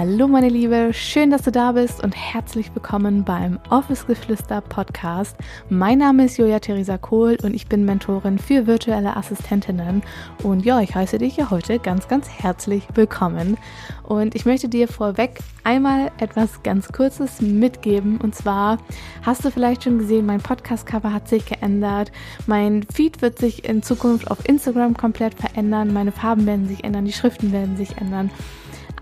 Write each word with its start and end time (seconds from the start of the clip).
Hallo 0.00 0.28
meine 0.28 0.48
Liebe, 0.48 0.94
schön, 0.94 1.30
dass 1.30 1.42
du 1.42 1.52
da 1.52 1.72
bist 1.72 2.02
und 2.02 2.16
herzlich 2.16 2.74
willkommen 2.74 3.22
beim 3.22 3.58
Office 3.68 4.06
Geflüster 4.06 4.62
Podcast. 4.62 5.36
Mein 5.68 5.98
Name 5.98 6.24
ist 6.24 6.38
Julia 6.38 6.58
Theresa 6.58 6.96
Kohl 6.96 7.36
und 7.42 7.52
ich 7.52 7.66
bin 7.66 7.84
Mentorin 7.84 8.38
für 8.38 8.66
virtuelle 8.66 9.14
Assistentinnen. 9.14 10.02
Und 10.42 10.64
ja, 10.64 10.80
ich 10.80 10.94
heiße 10.94 11.18
dich 11.18 11.36
ja 11.36 11.50
heute 11.50 11.78
ganz, 11.78 12.08
ganz 12.08 12.30
herzlich 12.30 12.88
willkommen. 12.94 13.58
Und 14.02 14.34
ich 14.34 14.46
möchte 14.46 14.70
dir 14.70 14.88
vorweg 14.88 15.40
einmal 15.64 16.10
etwas 16.16 16.62
ganz 16.62 16.90
Kurzes 16.90 17.42
mitgeben. 17.42 18.22
Und 18.22 18.34
zwar 18.34 18.78
hast 19.20 19.44
du 19.44 19.50
vielleicht 19.50 19.84
schon 19.84 19.98
gesehen, 19.98 20.24
mein 20.24 20.40
Podcast-Cover 20.40 21.12
hat 21.12 21.28
sich 21.28 21.44
geändert, 21.44 22.10
mein 22.46 22.84
Feed 22.84 23.20
wird 23.20 23.38
sich 23.38 23.68
in 23.68 23.82
Zukunft 23.82 24.30
auf 24.30 24.48
Instagram 24.48 24.96
komplett 24.96 25.34
verändern, 25.34 25.92
meine 25.92 26.10
Farben 26.10 26.46
werden 26.46 26.68
sich 26.68 26.84
ändern, 26.84 27.04
die 27.04 27.12
Schriften 27.12 27.52
werden 27.52 27.76
sich 27.76 27.98
ändern. 27.98 28.30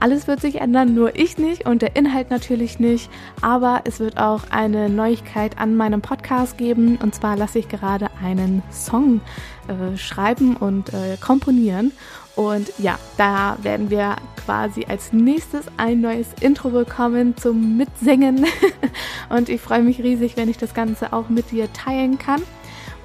Alles 0.00 0.28
wird 0.28 0.40
sich 0.40 0.60
ändern, 0.60 0.94
nur 0.94 1.16
ich 1.16 1.38
nicht 1.38 1.66
und 1.66 1.82
der 1.82 1.96
Inhalt 1.96 2.30
natürlich 2.30 2.78
nicht. 2.78 3.10
Aber 3.40 3.82
es 3.84 3.98
wird 3.98 4.16
auch 4.18 4.42
eine 4.50 4.88
Neuigkeit 4.88 5.58
an 5.58 5.76
meinem 5.76 6.02
Podcast 6.02 6.56
geben. 6.56 6.98
Und 7.02 7.14
zwar 7.14 7.36
lasse 7.36 7.58
ich 7.58 7.68
gerade 7.68 8.08
einen 8.22 8.62
Song 8.70 9.20
äh, 9.66 9.96
schreiben 9.96 10.56
und 10.56 10.92
äh, 10.94 11.16
komponieren. 11.20 11.92
Und 12.36 12.72
ja, 12.78 12.96
da 13.16 13.58
werden 13.62 13.90
wir 13.90 14.14
quasi 14.44 14.86
als 14.88 15.12
nächstes 15.12 15.64
ein 15.76 16.00
neues 16.00 16.28
Intro 16.40 16.70
bekommen 16.70 17.36
zum 17.36 17.76
Mitsingen. 17.76 18.46
und 19.28 19.48
ich 19.48 19.60
freue 19.60 19.82
mich 19.82 20.00
riesig, 20.00 20.36
wenn 20.36 20.48
ich 20.48 20.58
das 20.58 20.74
Ganze 20.74 21.12
auch 21.12 21.28
mit 21.28 21.50
dir 21.50 21.72
teilen 21.72 22.18
kann. 22.18 22.40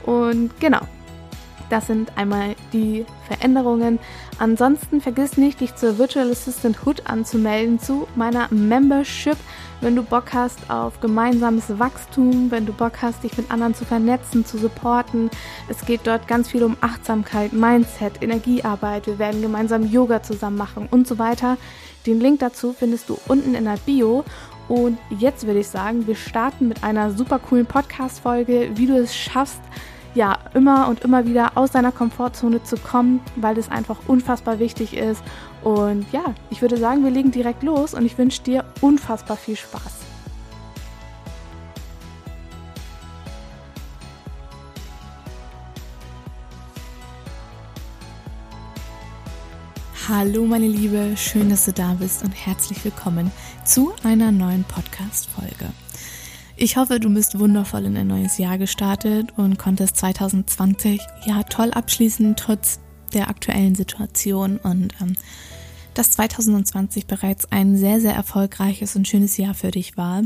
Und 0.05 0.51
genau, 0.59 0.81
das 1.73 1.87
sind 1.87 2.15
einmal 2.19 2.55
die 2.71 3.03
Veränderungen. 3.25 3.97
Ansonsten 4.37 5.01
vergiss 5.01 5.37
nicht, 5.37 5.59
dich 5.59 5.73
zur 5.73 5.97
Virtual 5.97 6.29
Assistant 6.29 6.85
Hood 6.85 7.07
anzumelden 7.07 7.79
zu 7.79 8.07
meiner 8.15 8.47
Membership. 8.53 9.37
Wenn 9.81 9.95
du 9.95 10.03
Bock 10.03 10.33
hast 10.33 10.69
auf 10.69 10.99
gemeinsames 10.99 11.79
Wachstum, 11.79 12.51
wenn 12.51 12.67
du 12.67 12.73
Bock 12.73 13.01
hast, 13.01 13.23
dich 13.23 13.35
mit 13.37 13.49
anderen 13.49 13.73
zu 13.73 13.85
vernetzen, 13.85 14.45
zu 14.45 14.59
supporten. 14.59 15.31
Es 15.67 15.83
geht 15.83 16.01
dort 16.03 16.27
ganz 16.27 16.47
viel 16.47 16.63
um 16.63 16.77
Achtsamkeit, 16.79 17.53
Mindset, 17.53 18.21
Energiearbeit. 18.21 19.07
Wir 19.07 19.17
werden 19.17 19.41
gemeinsam 19.41 19.91
Yoga 19.91 20.21
zusammen 20.21 20.57
machen 20.57 20.87
und 20.91 21.07
so 21.07 21.17
weiter. 21.17 21.57
Den 22.05 22.19
Link 22.19 22.39
dazu 22.41 22.73
findest 22.77 23.09
du 23.09 23.17
unten 23.27 23.55
in 23.55 23.65
der 23.65 23.79
Bio. 23.83 24.23
Und 24.67 24.99
jetzt 25.09 25.47
würde 25.47 25.61
ich 25.61 25.67
sagen, 25.69 26.05
wir 26.05 26.15
starten 26.15 26.67
mit 26.67 26.83
einer 26.83 27.11
super 27.11 27.39
coolen 27.39 27.65
Podcast-Folge, 27.65 28.69
wie 28.75 28.85
du 28.85 28.95
es 28.95 29.15
schaffst, 29.15 29.61
ja, 30.15 30.37
immer 30.53 30.87
und 30.87 31.01
immer 31.01 31.25
wieder 31.25 31.57
aus 31.57 31.71
deiner 31.71 31.91
Komfortzone 31.91 32.63
zu 32.63 32.77
kommen, 32.77 33.21
weil 33.35 33.55
das 33.55 33.69
einfach 33.69 33.99
unfassbar 34.07 34.59
wichtig 34.59 34.95
ist. 34.95 35.23
Und 35.63 36.05
ja, 36.11 36.33
ich 36.49 36.61
würde 36.61 36.77
sagen, 36.77 37.03
wir 37.03 37.11
legen 37.11 37.31
direkt 37.31 37.63
los 37.63 37.93
und 37.93 38.05
ich 38.05 38.17
wünsche 38.17 38.43
dir 38.43 38.65
unfassbar 38.81 39.37
viel 39.37 39.55
Spaß. 39.55 40.01
Hallo 50.09 50.45
meine 50.45 50.67
Liebe, 50.67 51.15
schön, 51.15 51.49
dass 51.49 51.63
du 51.63 51.71
da 51.71 51.93
bist 51.93 52.23
und 52.25 52.33
herzlich 52.33 52.83
willkommen 52.83 53.31
zu 53.63 53.93
einer 54.03 54.33
neuen 54.33 54.65
Podcast-Folge. 54.65 55.69
Ich 56.55 56.77
hoffe, 56.77 56.99
du 56.99 57.11
bist 57.11 57.39
wundervoll 57.39 57.85
in 57.85 57.97
ein 57.97 58.07
neues 58.07 58.37
Jahr 58.37 58.57
gestartet 58.59 59.33
und 59.37 59.57
konntest 59.57 59.97
2020 59.97 61.01
ja 61.25 61.41
toll 61.43 61.71
abschließen, 61.71 62.35
trotz 62.35 62.79
der 63.13 63.27
aktuellen 63.27 63.73
Situation. 63.73 64.57
Und 64.57 64.93
ähm, 65.01 65.15
dass 65.93 66.11
2020 66.11 67.05
bereits 67.07 67.51
ein 67.51 67.77
sehr, 67.77 67.99
sehr 67.99 68.13
erfolgreiches 68.13 68.95
und 68.95 69.07
schönes 69.07 69.37
Jahr 69.37 69.53
für 69.53 69.71
dich 69.71 69.97
war. 69.97 70.23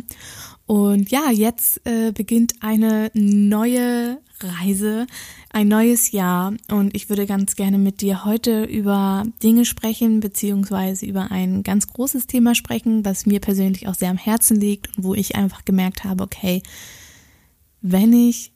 Und 0.65 1.11
ja, 1.11 1.31
jetzt 1.31 1.85
äh, 1.85 2.11
beginnt 2.11 2.55
eine 2.61 3.09
neue 3.13 4.19
Reise, 4.39 5.07
ein 5.49 5.67
neues 5.67 6.11
Jahr 6.11 6.53
und 6.69 6.95
ich 6.95 7.09
würde 7.09 7.25
ganz 7.25 7.55
gerne 7.55 7.77
mit 7.77 8.01
dir 8.01 8.25
heute 8.25 8.65
über 8.65 9.25
Dinge 9.41 9.65
sprechen, 9.65 10.19
beziehungsweise 10.19 11.05
über 11.05 11.31
ein 11.31 11.63
ganz 11.63 11.87
großes 11.87 12.27
Thema 12.27 12.53
sprechen, 12.53 13.03
was 13.05 13.25
mir 13.25 13.39
persönlich 13.39 13.87
auch 13.87 13.95
sehr 13.95 14.11
am 14.11 14.17
Herzen 14.17 14.59
liegt 14.59 14.95
und 14.97 15.03
wo 15.03 15.15
ich 15.15 15.35
einfach 15.35 15.65
gemerkt 15.65 16.03
habe, 16.03 16.23
okay, 16.23 16.61
wenn 17.81 18.13
ich 18.13 18.51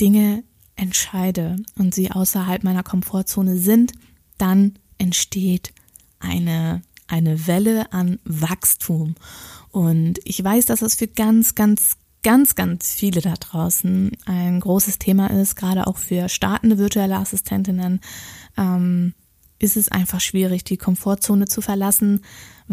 Dinge 0.00 0.42
entscheide 0.76 1.56
und 1.78 1.94
sie 1.94 2.10
außerhalb 2.10 2.64
meiner 2.64 2.82
Komfortzone 2.82 3.56
sind, 3.58 3.92
dann 4.38 4.78
entsteht 4.98 5.72
eine, 6.20 6.82
eine 7.08 7.46
Welle 7.46 7.92
an 7.92 8.18
Wachstum. 8.24 9.16
Und 9.70 10.20
ich 10.24 10.42
weiß, 10.42 10.66
dass 10.66 10.80
das 10.80 10.94
für 10.94 11.08
ganz, 11.08 11.54
ganz, 11.54 11.96
ganz, 12.22 12.54
ganz 12.54 12.92
viele 12.92 13.20
da 13.20 13.34
draußen 13.34 14.12
ein 14.26 14.60
großes 14.60 14.98
Thema 14.98 15.28
ist, 15.28 15.56
gerade 15.56 15.86
auch 15.86 15.98
für 15.98 16.28
startende 16.28 16.78
virtuelle 16.78 17.16
Assistentinnen, 17.16 18.00
ähm, 18.56 19.14
ist 19.58 19.76
es 19.76 19.90
einfach 19.90 20.20
schwierig, 20.20 20.64
die 20.64 20.78
Komfortzone 20.78 21.46
zu 21.46 21.60
verlassen, 21.60 22.22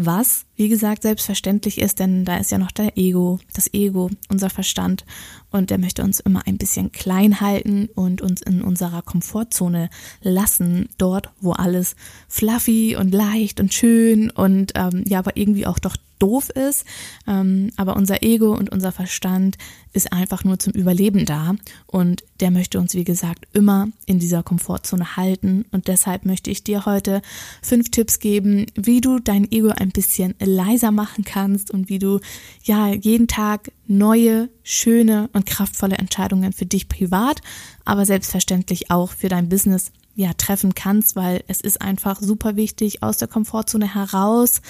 was, 0.00 0.44
wie 0.54 0.68
gesagt, 0.68 1.02
selbstverständlich 1.02 1.78
ist, 1.78 1.98
denn 1.98 2.24
da 2.24 2.36
ist 2.36 2.52
ja 2.52 2.58
noch 2.58 2.70
der 2.70 2.96
Ego, 2.96 3.40
das 3.52 3.74
Ego, 3.74 4.10
unser 4.28 4.48
Verstand 4.48 5.04
und 5.50 5.70
der 5.70 5.78
möchte 5.78 6.04
uns 6.04 6.20
immer 6.20 6.46
ein 6.46 6.56
bisschen 6.56 6.92
klein 6.92 7.40
halten 7.40 7.88
und 7.96 8.22
uns 8.22 8.40
in 8.40 8.62
unserer 8.62 9.02
Komfortzone 9.02 9.90
lassen, 10.22 10.88
dort, 10.98 11.30
wo 11.40 11.50
alles 11.50 11.96
fluffy 12.28 12.94
und 12.94 13.12
leicht 13.12 13.58
und 13.58 13.74
schön 13.74 14.30
und 14.30 14.70
ähm, 14.76 15.02
ja, 15.04 15.18
aber 15.18 15.36
irgendwie 15.36 15.66
auch 15.66 15.80
doch 15.80 15.96
doof 16.18 16.50
ist. 16.50 16.84
Ähm, 17.26 17.70
aber 17.76 17.96
unser 17.96 18.22
Ego 18.22 18.54
und 18.54 18.70
unser 18.70 18.92
Verstand 18.92 19.56
ist 19.92 20.12
einfach 20.12 20.44
nur 20.44 20.58
zum 20.58 20.72
Überleben 20.74 21.24
da 21.24 21.54
und 21.86 22.22
der 22.40 22.50
möchte 22.50 22.78
uns, 22.78 22.94
wie 22.94 23.04
gesagt, 23.04 23.46
immer 23.52 23.88
in 24.06 24.18
dieser 24.18 24.42
Komfortzone 24.42 25.16
halten. 25.16 25.64
Und 25.72 25.88
deshalb 25.88 26.24
möchte 26.24 26.50
ich 26.50 26.62
dir 26.62 26.86
heute 26.86 27.22
fünf 27.62 27.90
Tipps 27.90 28.18
geben, 28.18 28.66
wie 28.74 29.00
du 29.00 29.18
dein 29.18 29.50
Ego 29.50 29.68
ein 29.68 29.87
bisschen 29.90 30.34
leiser 30.40 30.90
machen 30.90 31.24
kannst 31.24 31.70
und 31.70 31.88
wie 31.88 31.98
du 31.98 32.20
ja 32.62 32.88
jeden 32.88 33.28
Tag 33.28 33.72
neue, 33.86 34.50
schöne 34.62 35.30
und 35.32 35.46
kraftvolle 35.46 35.96
Entscheidungen 35.96 36.52
für 36.52 36.66
dich 36.66 36.88
privat, 36.88 37.40
aber 37.84 38.06
selbstverständlich 38.06 38.90
auch 38.90 39.12
für 39.12 39.28
dein 39.28 39.48
Business 39.48 39.92
ja 40.14 40.32
treffen 40.32 40.74
kannst, 40.74 41.14
weil 41.14 41.44
es 41.46 41.60
ist 41.60 41.80
einfach 41.80 42.20
super 42.20 42.56
wichtig 42.56 43.02
aus 43.02 43.18
der 43.18 43.28
Komfortzone 43.28 43.94
heraus 43.94 44.60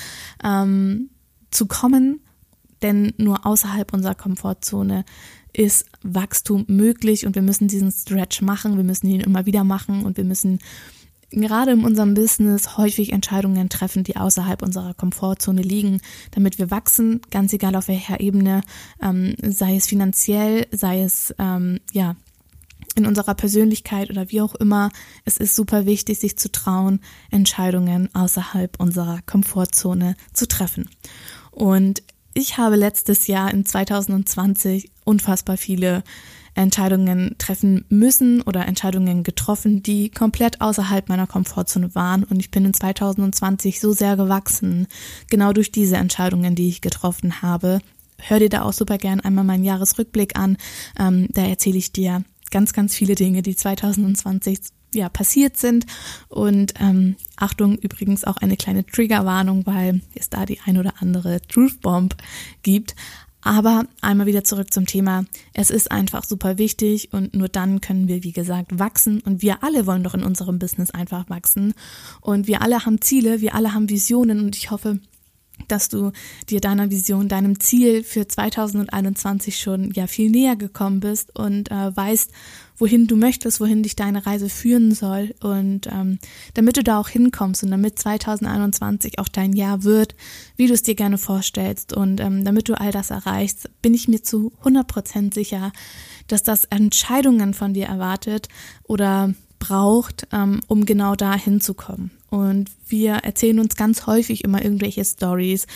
ähm, 0.45 1.11
zu 1.51 1.67
kommen, 1.67 2.21
denn 2.83 3.15
nur 3.17 3.47
außerhalb 3.47 3.93
unserer 3.93 4.15
Komfortzone 4.15 5.05
ist 5.53 5.87
Wachstum 6.03 6.65
möglich 6.69 7.27
und 7.27 7.35
wir 7.35 7.43
müssen 7.43 7.67
diesen 7.67 7.91
Stretch 7.91 8.43
machen, 8.43 8.77
wir 8.77 8.85
müssen 8.85 9.09
ihn 9.09 9.21
immer 9.21 9.47
wieder 9.47 9.65
machen 9.65 10.05
und 10.05 10.17
wir 10.17 10.25
müssen 10.25 10.59
gerade 11.31 11.73
in 11.73 11.85
unserem 11.85 12.15
Business 12.15 12.77
häufig 12.77 13.13
Entscheidungen 13.13 13.69
treffen, 13.69 14.05
die 14.05 14.17
außerhalb 14.17 14.63
unserer 14.63 14.95
Komfortzone 14.95 15.63
liegen, 15.63 16.01
damit 16.31 16.59
wir 16.59 16.71
wachsen, 16.71 17.21
ganz 17.31 17.53
egal 17.53 17.77
auf 17.77 17.89
welcher 17.89 18.21
Ebene, 18.21 18.63
ähm, 19.03 19.35
sei 19.43 19.77
es 19.77 19.87
finanziell, 19.87 20.67
sei 20.71 21.03
es 21.03 21.35
ähm, 21.39 21.81
ja 21.93 22.17
in 22.95 23.07
unserer 23.07 23.35
Persönlichkeit 23.35 24.11
oder 24.11 24.31
wie 24.31 24.41
auch 24.41 24.55
immer. 24.57 24.91
Es 25.25 25.37
ist 25.37 25.55
super 25.55 25.87
wichtig, 25.87 26.19
sich 26.19 26.37
zu 26.37 26.51
trauen, 26.51 27.01
Entscheidungen 27.31 28.13
außerhalb 28.15 28.81
unserer 28.81 29.21
Komfortzone 29.25 30.17
zu 30.33 30.49
treffen. 30.49 30.89
Und 31.51 32.03
ich 32.35 32.59
habe 32.59 32.77
letztes 32.77 33.27
Jahr 33.27 33.53
in 33.53 33.65
2020 33.65 34.91
unfassbar 35.05 35.57
viele 35.57 36.03
Entscheidungen 36.59 37.37
treffen 37.39 37.85
müssen 37.89 38.43
oder 38.43 38.67
Entscheidungen 38.67 39.23
getroffen, 39.23 39.83
die 39.83 40.11
komplett 40.11 40.61
außerhalb 40.61 41.09
meiner 41.09 41.27
Komfortzone 41.27 41.95
waren. 41.95 42.25
Und 42.25 42.41
ich 42.41 42.51
bin 42.51 42.65
in 42.65 42.75
2020 42.75 43.81
so 43.81 43.93
sehr 43.93 44.17
gewachsen, 44.17 44.87
genau 45.31 45.53
durch 45.53 45.71
diese 45.71 45.97
Entscheidungen, 45.97 46.55
die 46.55 46.69
ich 46.69 46.81
getroffen 46.81 47.43
habe. 47.43 47.81
Hör 48.21 48.41
dir 48.41 48.49
da 48.49 48.63
auch 48.63 48.73
super 48.73 48.99
gern 48.99 49.21
einmal 49.21 49.45
meinen 49.45 49.65
Jahresrückblick 49.65 50.37
an. 50.39 50.57
Ähm, 50.99 51.29
da 51.31 51.43
erzähle 51.43 51.79
ich 51.79 51.93
dir 51.93 52.25
ganz, 52.51 52.73
ganz 52.73 52.95
viele 52.95 53.15
Dinge, 53.15 53.43
die 53.43 53.55
2020 53.55 54.59
ja 54.93 55.09
passiert 55.09 55.57
sind. 55.57 55.87
Und 56.29 56.75
ähm, 56.81 57.17
Achtung, 57.37 57.77
übrigens 57.79 58.25
auch 58.25 58.39
eine 58.39 58.57
kleine 58.57 58.85
Triggerwarnung, 58.85 59.65
weil 59.67 60.01
es 60.15 60.29
da 60.29 60.47
die 60.47 60.59
ein 60.65 60.79
oder 60.79 60.95
andere 60.99 61.41
Truth 61.43 61.81
Bomb 61.81 62.17
gibt. 62.63 62.97
Aber 63.41 63.85
einmal 64.01 64.27
wieder 64.27 64.45
zurück 64.45 64.73
zum 64.73 64.87
Thema. 64.87 65.25
Es 65.55 65.71
ist 65.71 65.91
einfach 65.93 66.25
super 66.25 66.59
wichtig 66.59 67.13
und 67.13 67.35
nur 67.35 67.49
dann 67.49 67.81
können 67.81 68.09
wir, 68.09 68.25
wie 68.25 68.33
gesagt, 68.33 68.79
wachsen. 68.79 69.21
Und 69.21 69.43
wir 69.43 69.63
alle 69.63 69.87
wollen 69.87 70.03
doch 70.03 70.15
in 70.15 70.25
unserem 70.25 70.59
Business 70.59 70.91
einfach 70.91 71.31
wachsen. 71.31 71.75
Und 72.21 72.47
wir 72.47 72.63
alle 72.63 72.85
haben 72.85 73.01
Ziele, 73.01 73.41
wir 73.41 73.55
alle 73.55 73.75
haben 73.75 73.89
Visionen 73.89 74.41
und 74.41 74.57
ich 74.57 74.71
hoffe, 74.71 74.99
dass 75.67 75.89
du 75.89 76.13
dir 76.49 76.61
deiner 76.61 76.91
Vision, 76.91 77.29
deinem 77.29 77.61
Ziel 77.61 78.05
für 78.05 78.29
2021 78.29 79.59
schon 79.59 79.91
ja 79.93 80.07
viel 80.07 80.31
näher 80.31 80.57
gekommen 80.57 81.01
bist 81.01 81.37
und 81.37 81.71
äh, 81.71 81.97
weißt, 81.97 82.31
wohin 82.79 83.07
du 83.07 83.17
möchtest, 83.17 83.61
wohin 83.61 83.83
dich 83.83 83.97
deine 83.97 84.25
Reise 84.25 84.49
führen 84.49 84.95
soll. 84.95 85.35
Und 85.41 85.89
ähm, 85.89 86.19
damit 86.55 86.77
du 86.77 86.85
da 86.85 86.99
auch 86.99 87.09
hinkommst 87.09 87.65
und 87.65 87.71
damit 87.71 87.99
2021 87.99 89.19
auch 89.19 89.29
dein 89.29 89.53
Jahr 89.53 89.83
wird, 89.83 90.15
wie 90.57 90.67
du 90.67 90.75
es 90.75 90.83
dir 90.83 90.95
gerne 90.95 91.19
vorstellst. 91.19 91.93
Und 91.93 92.21
ähm, 92.21 92.45
damit 92.45 92.69
du 92.69 92.81
all 92.81 92.93
das 92.93 93.11
erreichst, 93.11 93.69
bin 93.83 93.95
ich 93.95 94.09
mir 94.09 94.23
zu 94.23 94.53
100% 94.63 95.35
sicher, 95.35 95.73
dass 96.29 96.43
das 96.43 96.65
Entscheidungen 96.67 97.53
von 97.53 97.75
dir 97.75 97.87
erwartet 97.87 98.49
oder 98.85 99.35
braucht, 99.59 100.27
ähm, 100.33 100.61
um 100.67 100.85
genau 100.85 101.15
da 101.15 101.35
hinzukommen. 101.35 102.11
Und 102.31 102.71
wir 102.87 103.15
erzählen 103.15 103.59
uns 103.59 103.77
ganz 103.77 104.07
häufig 104.07 104.45
immer 104.45 104.63
irgendwelche 104.63 105.05
Stories, 105.05 105.67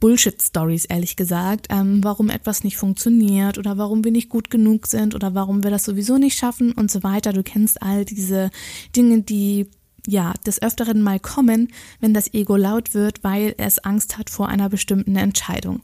Bullshit-Stories, 0.00 0.86
ehrlich 0.86 1.16
gesagt, 1.16 1.66
ähm, 1.70 2.02
warum 2.02 2.30
etwas 2.30 2.64
nicht 2.64 2.76
funktioniert 2.76 3.58
oder 3.58 3.76
warum 3.78 4.04
wir 4.04 4.12
nicht 4.12 4.28
gut 4.28 4.50
genug 4.50 4.86
sind 4.86 5.14
oder 5.14 5.34
warum 5.34 5.62
wir 5.62 5.70
das 5.70 5.84
sowieso 5.84 6.18
nicht 6.18 6.38
schaffen 6.38 6.72
und 6.72 6.90
so 6.90 7.02
weiter. 7.02 7.32
Du 7.32 7.42
kennst 7.42 7.82
all 7.82 8.04
diese 8.04 8.50
Dinge, 8.96 9.22
die 9.22 9.66
ja, 10.06 10.34
des 10.44 10.60
Öfteren 10.60 11.00
mal 11.00 11.20
kommen, 11.20 11.68
wenn 12.00 12.12
das 12.12 12.32
Ego 12.34 12.56
laut 12.56 12.94
wird, 12.94 13.22
weil 13.22 13.54
es 13.58 13.78
Angst 13.78 14.18
hat 14.18 14.30
vor 14.30 14.48
einer 14.48 14.68
bestimmten 14.68 15.14
Entscheidung. 15.14 15.80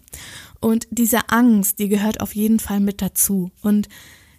Und 0.61 0.88
diese 0.90 1.29
Angst, 1.29 1.79
die 1.79 1.88
gehört 1.88 2.20
auf 2.20 2.35
jeden 2.35 2.58
Fall 2.58 2.81
mit 2.81 3.00
dazu. 3.00 3.52
Und 3.62 3.88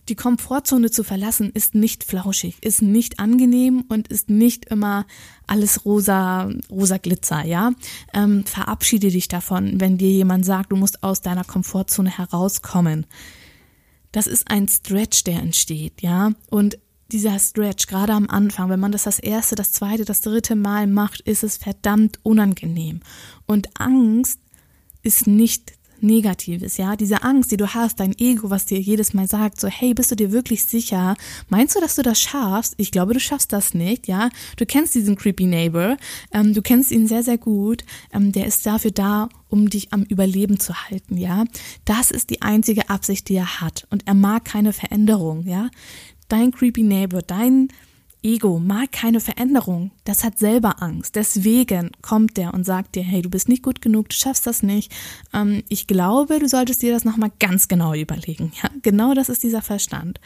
die 0.10 0.16
Komfortzone 0.16 0.90
zu 0.92 1.04
verlassen 1.04 1.52
ist 1.54 1.76
nicht 1.76 2.04
flauschig, 2.04 2.58
ist 2.62 2.82
nicht 2.82 3.20
angenehm 3.20 3.86
und 3.88 4.08
ist 4.08 4.30
nicht 4.30 4.66
immer 4.66 5.06
alles 5.48 5.86
rosa, 5.86 6.50
rosa 6.70 6.98
Glitzer, 6.98 7.46
ja. 7.46 7.72
Ähm, 8.14 8.44
verabschiede 8.46 9.10
dich 9.10 9.28
davon, 9.28 9.80
wenn 9.80 9.98
dir 9.98 10.12
jemand 10.12 10.46
sagt, 10.46 10.72
du 10.72 10.76
musst 10.76 11.04
aus 11.04 11.22
deiner 11.22 11.44
Komfortzone 11.44 12.18
herauskommen. 12.18 13.06
Das 14.12 14.26
ist 14.28 14.50
ein 14.50 14.68
Stretch, 14.68 15.24
der 15.24 15.40
entsteht, 15.40 16.02
ja. 16.02 16.32
Und 16.50 16.80
dieser 17.12 17.40
Stretch, 17.40 17.88
gerade 17.88 18.14
am 18.14 18.28
Anfang, 18.30 18.70
wenn 18.70 18.80
man 18.80 18.92
das 18.92 19.04
das 19.04 19.20
erste, 19.20 19.56
das 19.56 19.72
zweite, 19.72 20.06
das 20.06 20.22
dritte 20.22 20.56
Mal 20.56 20.88
macht, 20.88 21.22
ist 21.22 21.44
es 21.44 21.58
verdammt 21.58 22.20
unangenehm. 22.24 23.02
Und 23.46 23.80
Angst 23.80 24.40
ist 25.02 25.28
nicht 25.28 25.74
Negatives, 26.02 26.78
ja, 26.78 26.96
diese 26.96 27.24
Angst, 27.24 27.52
die 27.52 27.58
du 27.58 27.74
hast, 27.74 28.00
dein 28.00 28.18
Ego, 28.18 28.50
was 28.50 28.66
dir 28.66 28.80
jedes 28.80 29.14
Mal 29.14 29.28
sagt, 29.28 29.60
so, 29.60 29.68
hey, 29.68 29.94
bist 29.94 30.12
du 30.12 30.16
dir 30.16 30.32
wirklich 30.32 30.66
sicher? 30.66 31.16
Meinst 31.50 31.76
du, 31.76 31.80
dass 31.80 31.96
du 31.96 32.02
das 32.02 32.20
schaffst? 32.20 32.74
Ich 32.78 32.92
glaube, 32.92 33.14
du 33.14 33.20
schaffst 33.20 33.54
das 33.54 33.74
nicht, 33.74 34.08
ja. 34.08 34.30
Du 34.58 34.66
kennst 34.66 34.96
diesen 34.96 35.16
creepy 35.16 35.46
Neighbor, 35.46 35.98
ähm, 36.32 36.54
du 36.54 36.62
kennst 36.62 36.92
ihn 36.92 37.08
sehr, 37.08 37.24
sehr 37.24 37.38
gut. 37.38 37.84
Ähm, 38.14 38.32
der 38.32 38.46
ist 38.46 38.66
dafür 38.66 38.92
da, 38.92 39.30
um 39.50 39.70
dich 39.70 39.94
am 39.94 40.04
Überleben 40.04 40.60
zu 40.60 40.74
halten, 40.74 41.18
ja. 41.18 41.46
Das 41.86 42.12
ist 42.12 42.30
die 42.30 42.42
einzige 42.42 42.90
Absicht, 42.90 43.30
die 43.30 43.36
er 43.36 43.62
hat. 43.62 43.88
Und 43.90 44.08
er 44.08 44.14
mag 44.14 44.46
keine 44.46 44.74
Veränderung, 44.74 45.46
ja. 45.46 45.70
Dein 46.28 46.52
creepy 46.52 46.84
Neighbor, 46.84 47.22
dein 47.22 47.70
Ego 48.22 48.60
mag 48.60 48.92
keine 48.92 49.22
Veränderung, 49.22 49.92
das 50.04 50.24
hat 50.24 50.38
selber 50.38 50.82
Angst. 50.82 51.16
Deswegen 51.16 51.92
kommt 52.02 52.36
der 52.38 52.54
und 52.54 52.66
sagt 52.66 52.96
dir, 52.96 53.04
hey, 53.04 53.22
du 53.22 53.30
bist 53.30 53.48
nicht 53.48 53.64
gut 53.64 53.82
genug, 53.82 54.10
du 54.10 54.16
schaffst 54.16 54.46
das 54.46 54.62
nicht. 54.62 54.92
Ähm, 55.34 55.64
ich 55.70 55.88
glaube, 55.88 56.40
du 56.40 56.48
solltest 56.48 56.82
dir 56.82 56.94
das 56.94 57.06
nochmal 57.06 57.32
ganz 57.40 57.68
genau 57.68 57.94
überlegen. 57.94 58.52
Ja, 58.62 58.70
genau 58.82 59.14
das 59.14 59.30
ist 59.30 59.44
dieser 59.44 59.62
Verstand. 59.62 60.20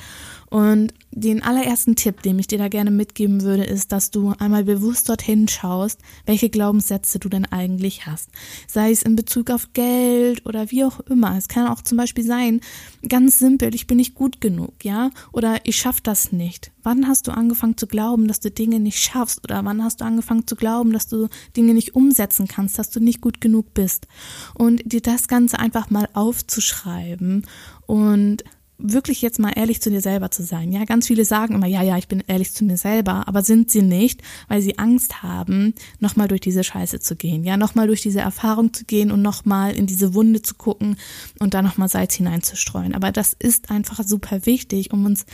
Und 0.54 0.94
den 1.10 1.42
allerersten 1.42 1.96
Tipp, 1.96 2.22
den 2.22 2.38
ich 2.38 2.46
dir 2.46 2.60
da 2.60 2.68
gerne 2.68 2.92
mitgeben 2.92 3.42
würde, 3.42 3.64
ist, 3.64 3.92
dass 3.92 4.12
du 4.12 4.36
einmal 4.38 4.64
bewusst 4.64 5.10
dorthin 5.10 5.48
schaust, 5.48 6.00
welche 6.28 6.52
Glaubenssätze 6.52 7.18
du 7.18 7.28
denn 7.28 7.46
eigentlich 7.46 8.06
hast. 8.06 8.30
Sei 8.68 8.92
es 8.92 9.02
in 9.02 9.16
Bezug 9.16 9.50
auf 9.50 9.74
Geld 9.74 10.46
oder 10.46 10.70
wie 10.70 10.84
auch 10.84 11.00
immer. 11.00 11.36
Es 11.40 11.48
kann 11.48 11.66
auch 11.66 11.82
zum 11.82 11.98
Beispiel 11.98 12.24
sein, 12.24 12.62
ganz 13.10 13.40
simpel, 13.40 13.74
ich 13.74 13.88
bin 13.88 13.98
nicht 13.98 14.14
gut 14.14 14.42
genug, 14.42 14.86
ja? 14.86 15.10
Oder 15.32 15.58
ich 15.64 15.78
schaff 15.78 16.02
das 16.02 16.32
nicht. 16.32 16.72
Wann 16.84 17.08
hast 17.08 17.26
du 17.26 17.32
angefangen 17.32 17.76
zu 17.76 17.88
glauben, 17.88 18.28
dass 18.28 18.40
du 18.40 18.52
Dinge 18.52 18.80
nicht 18.80 19.00
schaffst? 19.00 19.44
Oder 19.44 19.66
wann 19.66 19.84
hast 19.84 20.02
du 20.02 20.06
angefangen 20.06 20.46
zu 20.46 20.56
glauben, 20.56 20.94
dass 20.94 21.08
du 21.08 21.30
Dinge 21.58 21.74
nicht 21.74 21.96
umsetzen 21.96 22.48
kannst, 22.48 22.78
dass 22.78 22.92
du 22.92 23.00
nicht 23.00 23.22
gut 23.22 23.42
genug 23.42 23.74
bist? 23.74 24.06
Und 24.54 24.84
dir 24.86 25.02
das 25.02 25.28
Ganze 25.28 25.58
einfach 25.58 25.90
mal 25.90 26.08
aufzuschreiben 26.14 27.48
und 27.88 28.44
wirklich 28.84 29.22
jetzt 29.22 29.40
mal 29.40 29.54
ehrlich 29.56 29.82
zu 29.82 29.90
dir 29.90 30.02
selber 30.02 30.30
zu 30.30 30.44
sein. 30.44 30.72
Ja, 30.72 30.84
ganz 30.84 31.08
viele 31.08 31.26
sagen 31.26 31.56
immer, 31.56 31.68
ja, 31.68 31.82
ja, 31.82 31.98
ich 31.98 32.08
bin 32.08 32.24
ehrlich 32.28 32.54
zu 32.54 32.66
mir 32.66 32.78
selber, 32.78 33.28
aber 33.28 33.42
sind 33.42 33.72
sie 33.72 33.82
nicht, 33.82 34.22
weil 34.50 34.62
sie 34.62 34.78
Angst 34.78 35.24
haben, 35.24 35.74
nochmal 36.00 36.28
durch 36.28 36.42
diese 36.42 36.64
Scheiße 36.64 37.00
zu 37.00 37.16
gehen. 37.16 37.44
Ja, 37.44 37.58
nochmal 37.58 37.88
durch 37.88 38.02
diese 38.02 38.20
Erfahrung 38.20 38.74
zu 38.74 38.84
gehen 38.84 39.12
und 39.12 39.22
nochmal 39.22 39.74
in 39.74 39.88
diese 39.88 40.14
Wunde 40.14 40.42
zu 40.42 40.56
gucken 40.56 40.98
und 41.40 41.54
da 41.54 41.62
nochmal 41.62 41.88
Salz 41.88 42.16
hineinzustreuen. 42.16 42.94
Aber 42.94 43.12
das 43.12 43.34
ist 43.34 43.72
einfach 43.72 44.04
super 44.04 44.46
wichtig, 44.46 44.92
um 44.92 45.06
uns 45.06 45.26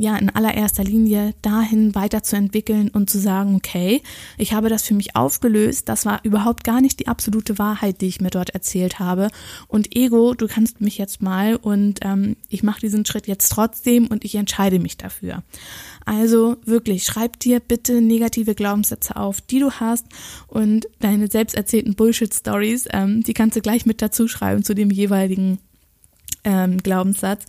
ja 0.00 0.16
in 0.16 0.30
allererster 0.30 0.84
Linie 0.84 1.34
dahin 1.42 1.94
weiterzuentwickeln 1.94 2.88
und 2.88 3.10
zu 3.10 3.18
sagen, 3.18 3.54
okay, 3.54 4.02
ich 4.38 4.52
habe 4.52 4.68
das 4.68 4.82
für 4.82 4.94
mich 4.94 5.16
aufgelöst, 5.16 5.88
das 5.88 6.06
war 6.06 6.20
überhaupt 6.24 6.64
gar 6.64 6.80
nicht 6.80 7.00
die 7.00 7.08
absolute 7.08 7.58
Wahrheit, 7.58 8.00
die 8.00 8.06
ich 8.06 8.20
mir 8.20 8.30
dort 8.30 8.50
erzählt 8.50 8.98
habe. 8.98 9.28
Und 9.68 9.94
Ego, 9.94 10.34
du 10.34 10.46
kannst 10.46 10.80
mich 10.80 10.98
jetzt 10.98 11.22
mal 11.22 11.56
und 11.56 12.00
ähm, 12.02 12.36
ich 12.48 12.62
mache 12.62 12.80
diesen 12.80 13.04
Schritt 13.04 13.26
jetzt 13.26 13.50
trotzdem 13.50 14.06
und 14.06 14.24
ich 14.24 14.34
entscheide 14.34 14.78
mich 14.78 14.96
dafür. 14.96 15.42
Also 16.04 16.56
wirklich, 16.64 17.04
schreib 17.04 17.38
dir 17.38 17.60
bitte 17.60 18.00
negative 18.00 18.54
Glaubenssätze 18.54 19.16
auf, 19.16 19.40
die 19.40 19.60
du 19.60 19.70
hast 19.72 20.06
und 20.48 20.88
deine 21.00 21.28
selbst 21.28 21.54
erzählten 21.54 21.94
Bullshit-Stories, 21.94 22.88
ähm, 22.92 23.22
die 23.22 23.34
kannst 23.34 23.56
du 23.56 23.60
gleich 23.60 23.86
mit 23.86 24.02
dazu 24.02 24.28
schreiben 24.28 24.64
zu 24.64 24.74
dem 24.74 24.90
jeweiligen 24.90 25.58
ähm, 26.44 26.78
Glaubenssatz. 26.78 27.44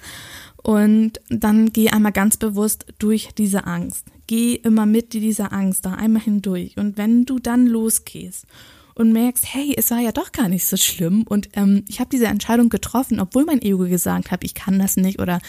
Und 0.64 1.20
dann 1.30 1.74
geh 1.74 1.90
einmal 1.90 2.12
ganz 2.12 2.38
bewusst 2.38 2.86
durch 3.00 3.30
diese 3.38 3.66
Angst. 3.66 4.06
Geh 4.28 4.56
immer 4.56 4.86
mit 4.86 5.14
dieser 5.14 5.52
Angst 5.54 5.86
da 5.86 5.94
einmal 5.94 6.22
hindurch. 6.22 6.78
Und 6.78 6.98
wenn 6.98 7.26
du 7.26 7.40
dann 7.40 7.66
losgehst 7.66 8.46
und 8.94 9.12
merkst, 9.12 9.46
hey, 9.54 9.74
es 9.78 9.90
war 9.92 10.00
ja 10.00 10.12
doch 10.12 10.32
gar 10.32 10.48
nicht 10.48 10.66
so 10.66 10.78
schlimm 10.78 11.24
und 11.24 11.50
ähm, 11.54 11.84
ich 11.88 12.00
habe 12.00 12.10
diese 12.10 12.28
Entscheidung 12.28 12.70
getroffen, 12.70 13.20
obwohl 13.20 13.46
mein 13.46 13.62
Ego 13.62 13.88
gesagt 13.88 14.32
hat, 14.32 14.44
ich 14.44 14.54
kann 14.54 14.80
das 14.80 14.98
nicht 14.98 15.20
oder 15.20 15.40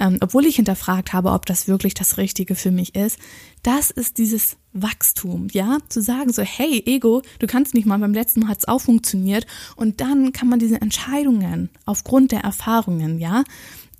ähm, 0.00 0.18
obwohl 0.20 0.46
ich 0.46 0.56
hinterfragt 0.56 1.12
habe, 1.12 1.30
ob 1.30 1.46
das 1.46 1.68
wirklich 1.68 1.94
das 1.94 2.18
Richtige 2.18 2.54
für 2.54 2.70
mich 2.70 2.94
ist. 2.94 3.18
Das 3.62 3.90
ist 3.90 4.18
dieses 4.18 4.56
Wachstum, 4.82 5.48
ja, 5.52 5.78
zu 5.88 6.00
sagen 6.02 6.32
so, 6.32 6.42
hey, 6.42 6.82
Ego, 6.86 7.22
du 7.38 7.46
kannst 7.46 7.74
nicht 7.74 7.86
mal, 7.86 7.98
beim 7.98 8.14
letzten 8.14 8.40
Mal 8.40 8.48
hat 8.48 8.58
es 8.58 8.68
auch 8.68 8.80
funktioniert 8.80 9.46
und 9.76 10.00
dann 10.00 10.32
kann 10.32 10.48
man 10.48 10.58
diese 10.58 10.80
Entscheidungen 10.80 11.70
aufgrund 11.84 12.32
der 12.32 12.40
Erfahrungen, 12.40 13.18
ja, 13.18 13.44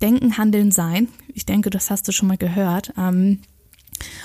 Denken, 0.01 0.37
Handeln, 0.37 0.71
Sein. 0.71 1.07
Ich 1.33 1.45
denke, 1.45 1.69
das 1.69 1.89
hast 1.89 2.07
du 2.07 2.11
schon 2.11 2.27
mal 2.27 2.37
gehört. 2.37 2.93
Ähm, 2.97 3.39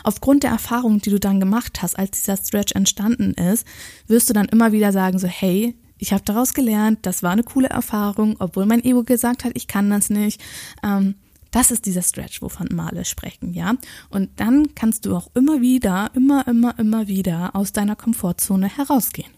aufgrund 0.04 0.42
der 0.42 0.50
Erfahrung, 0.50 1.00
die 1.00 1.10
du 1.10 1.18
dann 1.18 1.40
gemacht 1.40 1.80
hast, 1.82 1.98
als 1.98 2.10
dieser 2.10 2.36
Stretch 2.36 2.74
entstanden 2.74 3.32
ist, 3.32 3.66
wirst 4.06 4.28
du 4.28 4.34
dann 4.34 4.48
immer 4.48 4.72
wieder 4.72 4.92
sagen, 4.92 5.18
so, 5.18 5.26
hey, 5.26 5.74
ich 5.98 6.12
habe 6.12 6.24
daraus 6.24 6.52
gelernt, 6.52 7.00
das 7.02 7.22
war 7.22 7.30
eine 7.30 7.44
coole 7.44 7.68
Erfahrung, 7.68 8.36
obwohl 8.38 8.66
mein 8.66 8.84
Ego 8.84 9.04
gesagt 9.04 9.44
hat, 9.44 9.52
ich 9.54 9.68
kann 9.68 9.88
das 9.88 10.10
nicht. 10.10 10.42
Ähm, 10.82 11.14
das 11.52 11.70
ist 11.70 11.86
dieser 11.86 12.02
Stretch, 12.02 12.42
wovon 12.42 12.68
Male 12.72 13.04
sprechen, 13.04 13.54
ja. 13.54 13.74
Und 14.10 14.30
dann 14.36 14.74
kannst 14.74 15.06
du 15.06 15.14
auch 15.14 15.30
immer 15.34 15.60
wieder, 15.60 16.10
immer, 16.14 16.46
immer, 16.48 16.76
immer 16.78 17.06
wieder 17.06 17.54
aus 17.54 17.72
deiner 17.72 17.94
Komfortzone 17.94 18.68
herausgehen. 18.68 19.30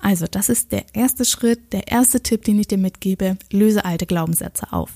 Also, 0.00 0.26
das 0.26 0.48
ist 0.48 0.72
der 0.72 0.86
erste 0.94 1.24
Schritt, 1.24 1.72
der 1.72 1.88
erste 1.88 2.22
Tipp, 2.22 2.42
den 2.44 2.58
ich 2.58 2.68
dir 2.68 2.78
mitgebe. 2.78 3.36
Löse 3.52 3.84
alte 3.84 4.06
Glaubenssätze 4.06 4.72
auf. 4.72 4.90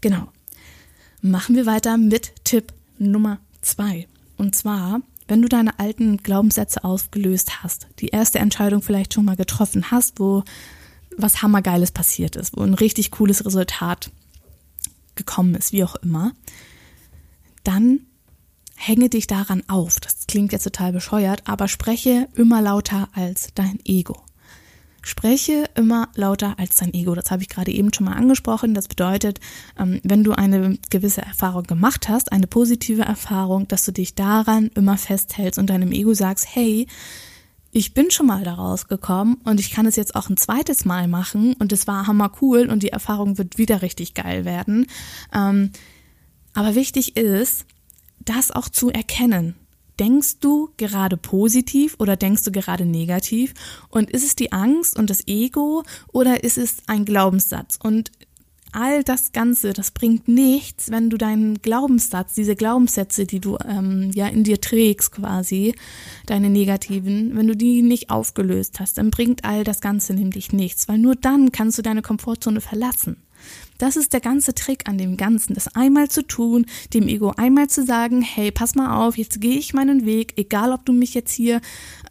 Genau. 0.00 0.28
Machen 1.20 1.56
wir 1.56 1.66
weiter 1.66 1.96
mit 1.98 2.32
Tipp 2.44 2.72
Nummer 2.98 3.38
zwei. 3.60 4.06
Und 4.36 4.54
zwar, 4.54 5.00
wenn 5.26 5.42
du 5.42 5.48
deine 5.48 5.78
alten 5.78 6.18
Glaubenssätze 6.18 6.84
aufgelöst 6.84 7.62
hast, 7.62 7.88
die 7.98 8.08
erste 8.08 8.38
Entscheidung 8.38 8.80
vielleicht 8.80 9.14
schon 9.14 9.24
mal 9.24 9.36
getroffen 9.36 9.90
hast, 9.90 10.20
wo 10.20 10.44
was 11.16 11.42
hammergeiles 11.42 11.90
passiert 11.90 12.36
ist, 12.36 12.56
wo 12.56 12.62
ein 12.62 12.74
richtig 12.74 13.10
cooles 13.10 13.44
Resultat 13.44 14.10
gekommen 15.14 15.54
ist, 15.54 15.72
wie 15.72 15.84
auch 15.84 15.96
immer, 15.96 16.32
dann 17.62 18.00
hänge 18.76 19.08
dich 19.08 19.26
daran 19.26 19.62
auf. 19.68 20.00
Das 20.00 20.26
klingt 20.26 20.52
jetzt 20.52 20.64
total 20.64 20.92
bescheuert, 20.92 21.42
aber 21.46 21.68
spreche 21.68 22.28
immer 22.34 22.60
lauter 22.60 23.08
als 23.14 23.48
dein 23.54 23.78
Ego. 23.84 24.20
Spreche 25.02 25.68
immer 25.74 26.08
lauter 26.14 26.58
als 26.58 26.76
dein 26.76 26.94
Ego. 26.94 27.14
Das 27.14 27.30
habe 27.30 27.42
ich 27.42 27.50
gerade 27.50 27.70
eben 27.70 27.92
schon 27.92 28.06
mal 28.06 28.14
angesprochen. 28.14 28.72
Das 28.72 28.88
bedeutet, 28.88 29.38
ähm, 29.78 30.00
wenn 30.02 30.24
du 30.24 30.32
eine 30.32 30.78
gewisse 30.88 31.20
Erfahrung 31.20 31.64
gemacht 31.64 32.08
hast, 32.08 32.32
eine 32.32 32.46
positive 32.46 33.02
Erfahrung, 33.02 33.68
dass 33.68 33.84
du 33.84 33.92
dich 33.92 34.14
daran 34.14 34.70
immer 34.74 34.96
festhältst 34.96 35.58
und 35.58 35.68
deinem 35.68 35.92
Ego 35.92 36.14
sagst, 36.14 36.46
hey, 36.54 36.86
ich 37.74 37.92
bin 37.92 38.10
schon 38.10 38.26
mal 38.26 38.44
da 38.44 38.54
rausgekommen 38.54 39.34
und 39.44 39.58
ich 39.58 39.70
kann 39.72 39.84
es 39.84 39.96
jetzt 39.96 40.14
auch 40.14 40.30
ein 40.30 40.36
zweites 40.36 40.84
Mal 40.84 41.08
machen 41.08 41.54
und 41.54 41.72
es 41.72 41.86
war 41.86 42.06
hammer 42.06 42.30
cool 42.40 42.68
und 42.70 42.82
die 42.82 42.90
Erfahrung 42.90 43.36
wird 43.36 43.58
wieder 43.58 43.82
richtig 43.82 44.14
geil 44.14 44.44
werden. 44.44 44.86
Ähm, 45.34 45.70
aber 46.54 46.76
wichtig 46.76 47.16
ist, 47.16 47.66
das 48.20 48.52
auch 48.52 48.68
zu 48.68 48.90
erkennen 48.90 49.56
denkst 49.98 50.40
du 50.40 50.70
gerade 50.76 51.16
positiv 51.16 51.96
oder 51.98 52.16
denkst 52.16 52.42
du 52.44 52.50
gerade 52.50 52.84
negativ? 52.84 53.54
Und 53.90 54.10
ist 54.10 54.24
es 54.24 54.34
die 54.34 54.52
Angst 54.52 54.98
und 54.98 55.10
das 55.10 55.26
Ego 55.26 55.84
oder 56.12 56.42
ist 56.42 56.58
es 56.58 56.78
ein 56.86 57.04
Glaubenssatz? 57.04 57.78
Und 57.80 58.10
all 58.74 59.04
das 59.04 59.32
Ganze, 59.32 59.72
das 59.72 59.90
bringt 59.90 60.28
nichts, 60.28 60.90
wenn 60.90 61.10
du 61.10 61.16
deinen 61.16 61.62
Glaubenssatz, 61.62 62.34
diese 62.34 62.56
Glaubenssätze, 62.56 63.26
die 63.26 63.40
du 63.40 63.56
ähm, 63.66 64.10
ja 64.14 64.26
in 64.26 64.44
dir 64.44 64.60
trägst 64.60 65.12
quasi, 65.12 65.74
deine 66.26 66.50
negativen, 66.50 67.36
wenn 67.36 67.46
du 67.46 67.56
die 67.56 67.82
nicht 67.82 68.10
aufgelöst 68.10 68.80
hast, 68.80 68.98
dann 68.98 69.10
bringt 69.10 69.44
all 69.44 69.64
das 69.64 69.80
Ganze 69.80 70.14
nämlich 70.14 70.52
nichts, 70.52 70.88
weil 70.88 70.98
nur 70.98 71.16
dann 71.16 71.52
kannst 71.52 71.78
du 71.78 71.82
deine 71.82 72.02
Komfortzone 72.02 72.60
verlassen. 72.60 73.23
Das 73.78 73.96
ist 73.96 74.12
der 74.12 74.20
ganze 74.20 74.54
Trick 74.54 74.88
an 74.88 74.98
dem 74.98 75.16
Ganzen, 75.16 75.54
das 75.54 75.74
einmal 75.74 76.08
zu 76.08 76.22
tun, 76.22 76.66
dem 76.92 77.08
Ego 77.08 77.32
einmal 77.36 77.68
zu 77.68 77.84
sagen, 77.84 78.22
hey, 78.22 78.50
pass 78.52 78.74
mal 78.74 79.04
auf, 79.04 79.18
jetzt 79.18 79.40
gehe 79.40 79.58
ich 79.58 79.74
meinen 79.74 80.06
Weg, 80.06 80.34
egal 80.36 80.72
ob 80.72 80.84
du 80.86 80.92
mich 80.92 81.14
jetzt 81.14 81.32
hier 81.32 81.60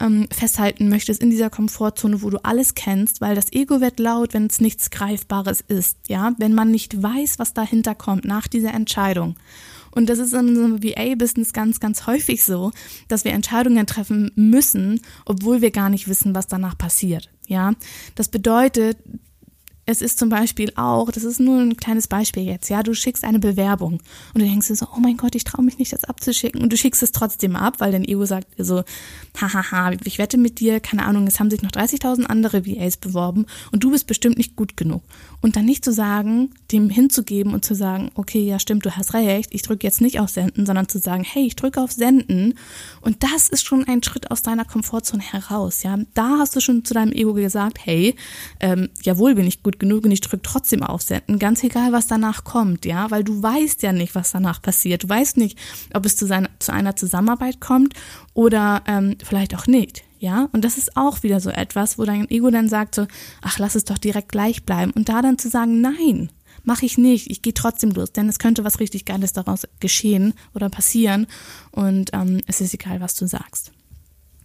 ähm, 0.02 0.28
festhalten 0.32 0.90
möchtest 0.90 1.22
in 1.22 1.30
dieser 1.30 1.50
Komfortzone, 1.50 2.22
wo 2.22 2.30
du 2.30 2.44
alles 2.44 2.76
kennst, 2.76 3.22
weil 3.22 3.36
das 3.36 3.54
Ego 3.54 3.80
wird 3.80 4.00
laut, 4.00 4.34
wenn 4.34 4.48
es 4.48 4.60
nichts 4.60 4.90
Greifbares 4.90 5.62
ist, 5.62 5.98
ja, 6.08 6.34
wenn 6.38 6.54
man 6.54 6.70
nicht 6.70 7.02
weiß, 7.02 7.40
was 7.40 7.54
dahinter 7.54 7.96
kommt 7.96 8.26
nach 8.26 8.48
dieser 8.48 8.74
Entscheidung. 8.74 9.36
Und 9.96 10.10
das 10.10 10.20
ist 10.20 10.34
in 10.34 10.50
unserem 10.50 10.84
VA-Business 10.84 11.54
ganz, 11.54 11.80
ganz 11.80 12.08
häufig 12.08 12.44
so, 12.44 12.72
dass 13.08 13.26
wir 13.26 13.32
Entscheidungen 13.32 13.86
treffen 13.86 14.32
müssen, 14.36 15.02
obwohl 15.26 15.62
wir 15.62 15.72
gar 15.72 15.90
nicht 15.90 16.08
wissen, 16.08 16.34
was 16.34 16.48
danach 16.48 16.78
passiert. 16.78 17.30
Ja, 17.48 17.74
das 18.16 18.30
bedeutet, 18.30 18.98
es 19.86 20.02
ist 20.02 20.18
zum 20.18 20.30
Beispiel 20.30 20.72
auch, 20.76 21.12
das 21.12 21.24
ist 21.24 21.40
nur 21.40 21.60
ein 21.60 21.76
kleines 21.76 22.08
Beispiel 22.08 22.44
jetzt, 22.44 22.70
ja, 22.70 22.84
du 22.84 22.94
schickst 22.94 23.24
eine 23.24 23.40
Bewerbung 23.40 24.00
und 24.34 24.42
du 24.42 24.46
denkst 24.46 24.68
dir 24.68 24.76
so, 24.76 24.88
oh 24.96 25.00
mein 25.00 25.18
Gott, 25.18 25.36
ich 25.36 25.44
traue 25.44 25.66
mich 25.66 25.78
nicht, 25.78 25.92
das 25.92 26.06
abzuschicken 26.06 26.62
und 26.62 26.72
du 26.72 26.78
schickst 26.78 27.04
es 27.04 27.12
trotzdem 27.12 27.56
ab, 27.58 27.76
weil 27.80 27.92
dein 27.92 28.06
Ego 28.06 28.26
sagt 28.26 28.58
dir 28.58 28.64
so, 28.64 28.84
hahaha, 29.40 29.92
ich 30.06 30.20
wette 30.20 30.38
mit 30.38 30.60
dir, 30.60 30.80
keine 30.80 31.06
Ahnung, 31.06 31.28
es 31.28 31.40
haben 31.40 31.50
sich 31.50 31.62
noch 31.62 31.72
30.000 31.72 32.24
andere 32.26 32.66
VAs 32.66 32.96
beworben 32.96 33.46
und 33.72 33.84
du 33.84 33.92
bist 33.92 34.08
bestimmt 34.08 34.38
nicht 34.38 34.56
gut 34.56 34.78
genug. 34.78 35.04
Und 35.42 35.58
dann 35.58 35.66
nicht 35.66 35.84
zu 35.84 35.92
sagen, 35.92 36.52
dem 36.72 36.90
hinzugeben 36.90 37.54
und 37.54 37.66
zu 37.66 37.76
sagen, 37.76 38.10
okay, 38.16 38.46
ja 38.46 38.60
stimmt, 38.60 38.86
du 38.86 38.96
hast 38.96 39.14
recht, 39.14 39.50
ich 39.54 39.64
drücke 39.64 39.86
jetzt 39.86 40.00
nicht 40.00 40.22
auf 40.22 40.30
Senden, 40.30 40.66
sondern 40.66 40.88
zu 40.88 41.00
sagen, 41.00 41.26
hey, 41.26 41.46
ich 41.46 41.58
drücke 41.58 41.82
auf 41.82 41.92
Senden 41.92 42.54
und 43.02 43.24
das 43.24 43.50
ist 43.50 43.66
schon 43.66 43.84
ein 43.86 44.02
Schritt 44.02 44.32
aus 44.32 44.44
deiner 44.44 44.64
Komfortzone 44.64 45.24
heraus, 45.24 45.84
ja. 45.84 45.98
Da 46.14 46.38
hast 46.40 46.56
du 46.56 46.62
schon 46.62 46.86
zu 46.86 46.94
deinem 46.94 47.12
Ego 47.12 47.34
gesagt, 47.34 47.80
hey, 47.84 48.16
ähm, 48.62 48.90
jawohl 49.02 49.36
bin 49.36 49.46
ich 49.46 49.62
gut 49.62 49.73
gut 49.74 49.80
genug 49.80 50.06
und 50.06 50.12
ich 50.12 50.22
drücke 50.22 50.42
trotzdem 50.44 50.84
auf 50.84 51.02
Senden, 51.02 51.40
ganz 51.40 51.64
egal, 51.64 51.92
was 51.92 52.08
danach 52.08 52.44
kommt, 52.44 52.86
ja, 52.86 53.10
weil 53.12 53.24
du 53.24 53.42
weißt 53.42 53.82
ja 53.84 53.92
nicht, 53.92 54.16
was 54.16 54.32
danach 54.32 54.62
passiert. 54.62 55.04
Du 55.04 55.10
weißt 55.10 55.38
nicht, 55.38 55.58
ob 55.94 56.06
es 56.06 56.16
zu, 56.16 56.26
seiner, 56.26 56.50
zu 56.60 56.72
einer 56.72 56.96
Zusammenarbeit 56.96 57.60
kommt 57.60 57.94
oder 58.34 58.84
ähm, 58.88 59.18
vielleicht 59.24 59.56
auch 59.56 59.68
nicht. 59.68 60.04
Ja, 60.20 60.48
und 60.54 60.64
das 60.64 60.78
ist 60.78 60.96
auch 60.96 61.24
wieder 61.24 61.42
so 61.42 61.50
etwas, 61.50 61.98
wo 61.98 62.06
dein 62.06 62.30
Ego 62.30 62.50
dann 62.50 62.70
sagt 62.70 62.96
so, 62.96 63.08
ach, 63.42 63.60
lass 63.60 63.76
es 63.76 63.84
doch 63.84 63.98
direkt 63.98 64.30
gleich 64.30 64.64
bleiben. 64.64 64.92
Und 64.92 65.10
da 65.10 65.22
dann 65.22 65.38
zu 65.38 65.50
sagen, 65.50 65.82
nein, 65.82 66.30
mache 66.64 66.86
ich 66.86 66.98
nicht, 66.98 67.30
ich 67.30 67.42
gehe 67.42 67.54
trotzdem 67.54 67.92
los, 67.92 68.14
denn 68.14 68.30
es 68.30 68.40
könnte 68.40 68.64
was 68.64 68.80
richtig 68.80 69.04
Geiles 69.04 69.34
daraus 69.34 69.68
geschehen 69.82 70.34
oder 70.54 70.70
passieren 70.70 71.28
und 71.72 72.12
ähm, 72.14 72.40
es 72.48 72.62
ist 72.62 72.74
egal, 72.74 73.02
was 73.02 73.16
du 73.16 73.28
sagst. 73.28 73.74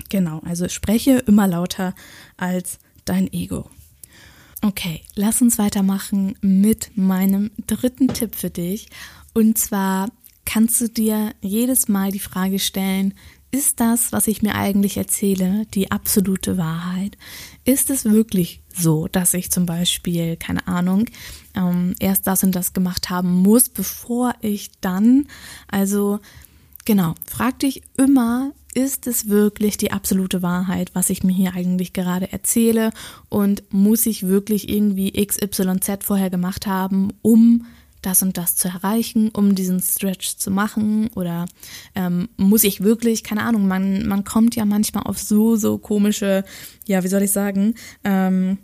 Genau, 0.09 0.41
also 0.45 0.69
spreche 0.69 1.19
immer 1.19 1.47
lauter 1.47 1.95
als 2.37 2.79
dein 3.05 3.33
Ego. 3.33 3.71
Okay, 4.61 5.03
lass 5.15 5.41
uns 5.41 5.59
weitermachen 5.59 6.37
mit 6.41 6.97
meinem 6.97 7.51
dritten 7.67 8.09
Tipp 8.09 8.35
für 8.35 8.51
dich. 8.51 8.89
Und 9.33 9.57
zwar 9.57 10.09
kannst 10.45 10.81
du 10.81 10.89
dir 10.89 11.33
jedes 11.41 11.89
Mal 11.89 12.11
die 12.11 12.19
Frage 12.19 12.59
stellen, 12.59 13.15
ist 13.51 13.81
das, 13.81 14.13
was 14.13 14.27
ich 14.27 14.43
mir 14.43 14.57
eigentlich 14.57 14.97
erzähle, 14.97 15.65
die 15.73 15.91
absolute 15.91 16.59
Wahrheit? 16.59 17.17
Ist 17.65 17.89
es 17.89 18.05
wirklich 18.05 18.61
so, 18.69 19.09
dass 19.09 19.33
ich 19.33 19.51
zum 19.51 19.65
Beispiel, 19.65 20.37
keine 20.37 20.67
Ahnung, 20.67 21.07
ähm, 21.55 21.95
erst 21.99 22.27
das 22.27 22.43
und 22.43 22.55
das 22.55 22.73
gemacht 22.73 23.11
haben 23.11 23.33
muss, 23.33 23.69
bevor 23.69 24.35
ich 24.41 24.71
dann, 24.81 25.29
also 25.69 26.19
genau, 26.85 27.15
frag 27.25 27.61
dich 27.61 27.83
immer, 27.97 28.53
ist 28.79 29.09
es 29.09 29.29
wirklich 29.29 29.77
die 29.77 29.91
absolute 29.91 30.41
Wahrheit, 30.41 30.91
was 30.95 31.11
ich 31.11 31.25
mir 31.25 31.33
hier 31.35 31.55
eigentlich 31.55 31.93
gerade 31.93 32.31
erzähle? 32.31 32.93
Und 33.29 33.65
muss 33.73 34.07
ich 34.07 34.29
wirklich 34.29 34.69
irgendwie 34.69 35.11
XYZ 35.13 36.05
vorher 36.05 36.31
gemacht 36.31 36.69
haben, 36.69 37.13
um 37.21 37.67
das 38.03 38.23
und 38.23 38.39
das 38.39 38.55
zu 38.55 38.69
erreichen, 38.69 39.31
um 39.31 39.57
diesen 39.57 39.83
Stretch 39.83 40.37
zu 40.37 40.53
machen? 40.53 41.09
Oder 41.17 41.47
ähm, 41.97 42.29
muss 42.37 42.63
ich 42.63 42.81
wirklich, 42.81 43.25
keine 43.25 43.43
Ahnung, 43.43 43.67
man, 43.67 44.07
man 44.07 44.23
kommt 44.23 44.55
ja 44.55 44.65
manchmal 44.65 45.03
auf 45.03 45.19
so, 45.19 45.57
so 45.57 45.79
komische, 45.79 46.45
ja, 46.87 47.03
wie 47.03 47.09
soll 47.09 47.23
ich 47.23 47.33
sagen, 47.33 47.75
ähm, 48.05 48.59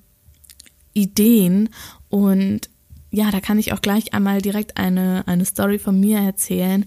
Ideen 0.93 1.71
und 2.09 2.71
ja, 3.11 3.33
da 3.33 3.41
kann 3.41 3.59
ich 3.59 3.73
auch 3.73 3.81
gleich 3.81 4.15
einmal 4.15 4.43
direkt 4.43 4.77
eine, 4.77 5.27
eine 5.27 5.45
Story 5.45 5.81
von 5.81 5.99
mir 5.99 6.19
erzählen. 6.19 6.85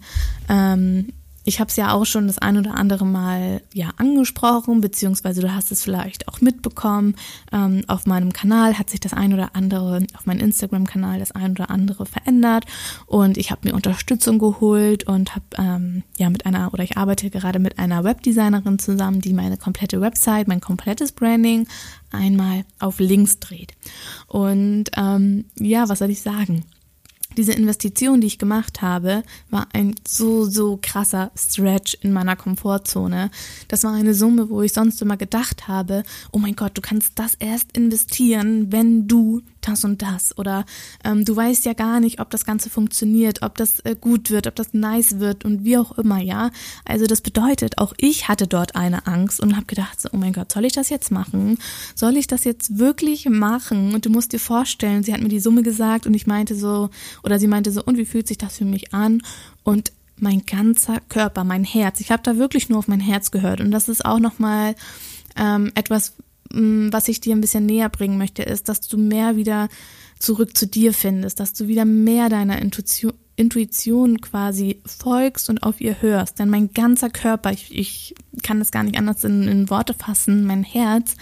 Ähm, 0.47 1.13
ich 1.47 1.61
habe 1.61 1.69
es 1.69 1.77
ja 1.77 1.93
auch 1.93 2.05
schon 2.05 2.27
das 2.27 2.39
ein 2.39 2.57
oder 2.57 2.75
andere 2.75 3.05
Mal 3.05 3.61
ja 3.73 3.91
angesprochen, 3.95 4.81
beziehungsweise 4.81 5.39
du 5.39 5.53
hast 5.53 5.71
es 5.71 5.81
vielleicht 5.81 6.27
auch 6.27 6.41
mitbekommen. 6.41 7.15
Ähm, 7.53 7.85
auf 7.87 8.05
meinem 8.05 8.33
Kanal 8.33 8.77
hat 8.77 8.89
sich 8.89 8.99
das 8.99 9.13
ein 9.13 9.33
oder 9.33 9.55
andere, 9.55 10.05
auf 10.13 10.25
meinem 10.25 10.41
Instagram-Kanal 10.41 11.19
das 11.19 11.31
ein 11.31 11.51
oder 11.51 11.69
andere 11.69 12.05
verändert 12.05 12.65
und 13.05 13.37
ich 13.37 13.49
habe 13.49 13.61
mir 13.63 13.75
Unterstützung 13.75 14.39
geholt 14.39 15.05
und 15.05 15.35
habe 15.35 15.45
ähm, 15.57 16.03
ja 16.17 16.29
mit 16.29 16.45
einer 16.45 16.73
oder 16.73 16.83
ich 16.83 16.97
arbeite 16.97 17.29
gerade 17.29 17.59
mit 17.59 17.79
einer 17.79 18.03
Webdesignerin 18.03 18.77
zusammen, 18.77 19.21
die 19.21 19.31
meine 19.31 19.55
komplette 19.55 20.01
Website, 20.01 20.49
mein 20.49 20.59
komplettes 20.59 21.13
Branding 21.13 21.65
einmal 22.11 22.65
auf 22.79 22.99
links 22.99 23.39
dreht. 23.39 23.71
Und 24.27 24.85
ähm, 24.97 25.45
ja, 25.57 25.87
was 25.87 25.99
soll 25.99 26.09
ich 26.09 26.21
sagen? 26.21 26.65
Diese 27.37 27.53
Investition, 27.53 28.19
die 28.19 28.27
ich 28.27 28.39
gemacht 28.39 28.81
habe, 28.81 29.23
war 29.49 29.67
ein 29.73 29.95
so, 30.05 30.45
so 30.45 30.79
krasser 30.81 31.31
Stretch 31.37 31.97
in 32.01 32.11
meiner 32.11 32.35
Komfortzone. 32.35 33.29
Das 33.67 33.83
war 33.83 33.93
eine 33.93 34.13
Summe, 34.13 34.49
wo 34.49 34.61
ich 34.61 34.73
sonst 34.73 35.01
immer 35.01 35.17
gedacht 35.17 35.67
habe, 35.67 36.03
oh 36.31 36.39
mein 36.39 36.55
Gott, 36.55 36.77
du 36.77 36.81
kannst 36.81 37.13
das 37.19 37.35
erst 37.35 37.77
investieren, 37.77 38.71
wenn 38.71 39.07
du 39.07 39.41
das 39.61 39.83
und 39.83 40.01
das. 40.01 40.37
Oder 40.37 40.65
ähm, 41.03 41.25
du 41.25 41.35
weißt 41.35 41.65
ja 41.65 41.73
gar 41.73 41.99
nicht, 41.99 42.19
ob 42.19 42.29
das 42.29 42.45
Ganze 42.45 42.69
funktioniert, 42.69 43.41
ob 43.41 43.55
das 43.57 43.79
äh, 43.81 43.95
gut 43.99 44.31
wird, 44.31 44.47
ob 44.47 44.55
das 44.55 44.73
nice 44.73 45.19
wird 45.19 45.45
und 45.45 45.63
wie 45.63 45.77
auch 45.77 45.97
immer, 45.97 46.19
ja. 46.19 46.51
Also 46.85 47.05
das 47.05 47.21
bedeutet, 47.21 47.77
auch 47.77 47.93
ich 47.97 48.27
hatte 48.27 48.47
dort 48.47 48.75
eine 48.75 49.07
Angst 49.07 49.39
und 49.39 49.55
habe 49.55 49.65
gedacht, 49.65 49.99
so, 49.99 50.09
oh 50.11 50.17
mein 50.17 50.33
Gott, 50.33 50.51
soll 50.51 50.65
ich 50.65 50.73
das 50.73 50.89
jetzt 50.89 51.11
machen? 51.11 51.57
Soll 51.95 52.17
ich 52.17 52.27
das 52.27 52.43
jetzt 52.43 52.77
wirklich 52.77 53.27
machen? 53.29 53.93
Und 53.93 54.05
du 54.05 54.09
musst 54.09 54.33
dir 54.33 54.39
vorstellen, 54.39 55.03
sie 55.03 55.13
hat 55.13 55.21
mir 55.21 55.29
die 55.29 55.39
Summe 55.39 55.63
gesagt 55.63 56.05
und 56.05 56.13
ich 56.13 56.27
meinte 56.27 56.55
so, 56.55 56.89
oder 57.23 57.39
sie 57.39 57.47
meinte 57.47 57.71
so, 57.71 57.83
und 57.83 57.97
wie 57.97 58.05
fühlt 58.05 58.27
sich 58.27 58.37
das 58.37 58.57
für 58.57 58.65
mich 58.65 58.93
an? 58.93 59.21
Und 59.63 59.91
mein 60.19 60.45
ganzer 60.45 60.99
Körper, 61.09 61.43
mein 61.43 61.63
Herz, 61.63 61.99
ich 61.99 62.11
habe 62.11 62.23
da 62.23 62.37
wirklich 62.37 62.69
nur 62.69 62.79
auf 62.79 62.87
mein 62.87 62.99
Herz 62.99 63.31
gehört 63.31 63.61
und 63.61 63.71
das 63.71 63.87
ist 63.87 64.03
auch 64.03 64.19
nochmal 64.19 64.75
ähm, 65.35 65.71
etwas, 65.75 66.13
was 66.51 67.07
ich 67.07 67.19
dir 67.19 67.35
ein 67.35 67.41
bisschen 67.41 67.65
näher 67.65 67.89
bringen 67.89 68.17
möchte, 68.17 68.43
ist, 68.43 68.69
dass 68.69 68.81
du 68.81 68.97
mehr 68.97 69.35
wieder 69.35 69.69
zurück 70.19 70.57
zu 70.57 70.67
dir 70.67 70.93
findest, 70.93 71.39
dass 71.39 71.53
du 71.53 71.67
wieder 71.67 71.85
mehr 71.85 72.29
deiner 72.29 72.61
Intuition, 72.61 73.13
Intuition 73.35 74.19
quasi 74.19 74.81
folgst 74.85 75.49
und 75.49 75.61
auf 75.61 75.79
ihr 75.79 76.01
hörst. 76.01 76.39
Denn 76.39 76.49
mein 76.49 76.73
ganzer 76.73 77.09
Körper, 77.09 77.51
ich, 77.51 77.75
ich 77.75 78.15
kann 78.41 78.59
das 78.59 78.71
gar 78.71 78.83
nicht 78.83 78.97
anders 78.97 79.23
in, 79.23 79.47
in 79.47 79.69
Worte 79.69 79.93
fassen, 79.93 80.45
mein 80.45 80.63
Herz 80.63 81.15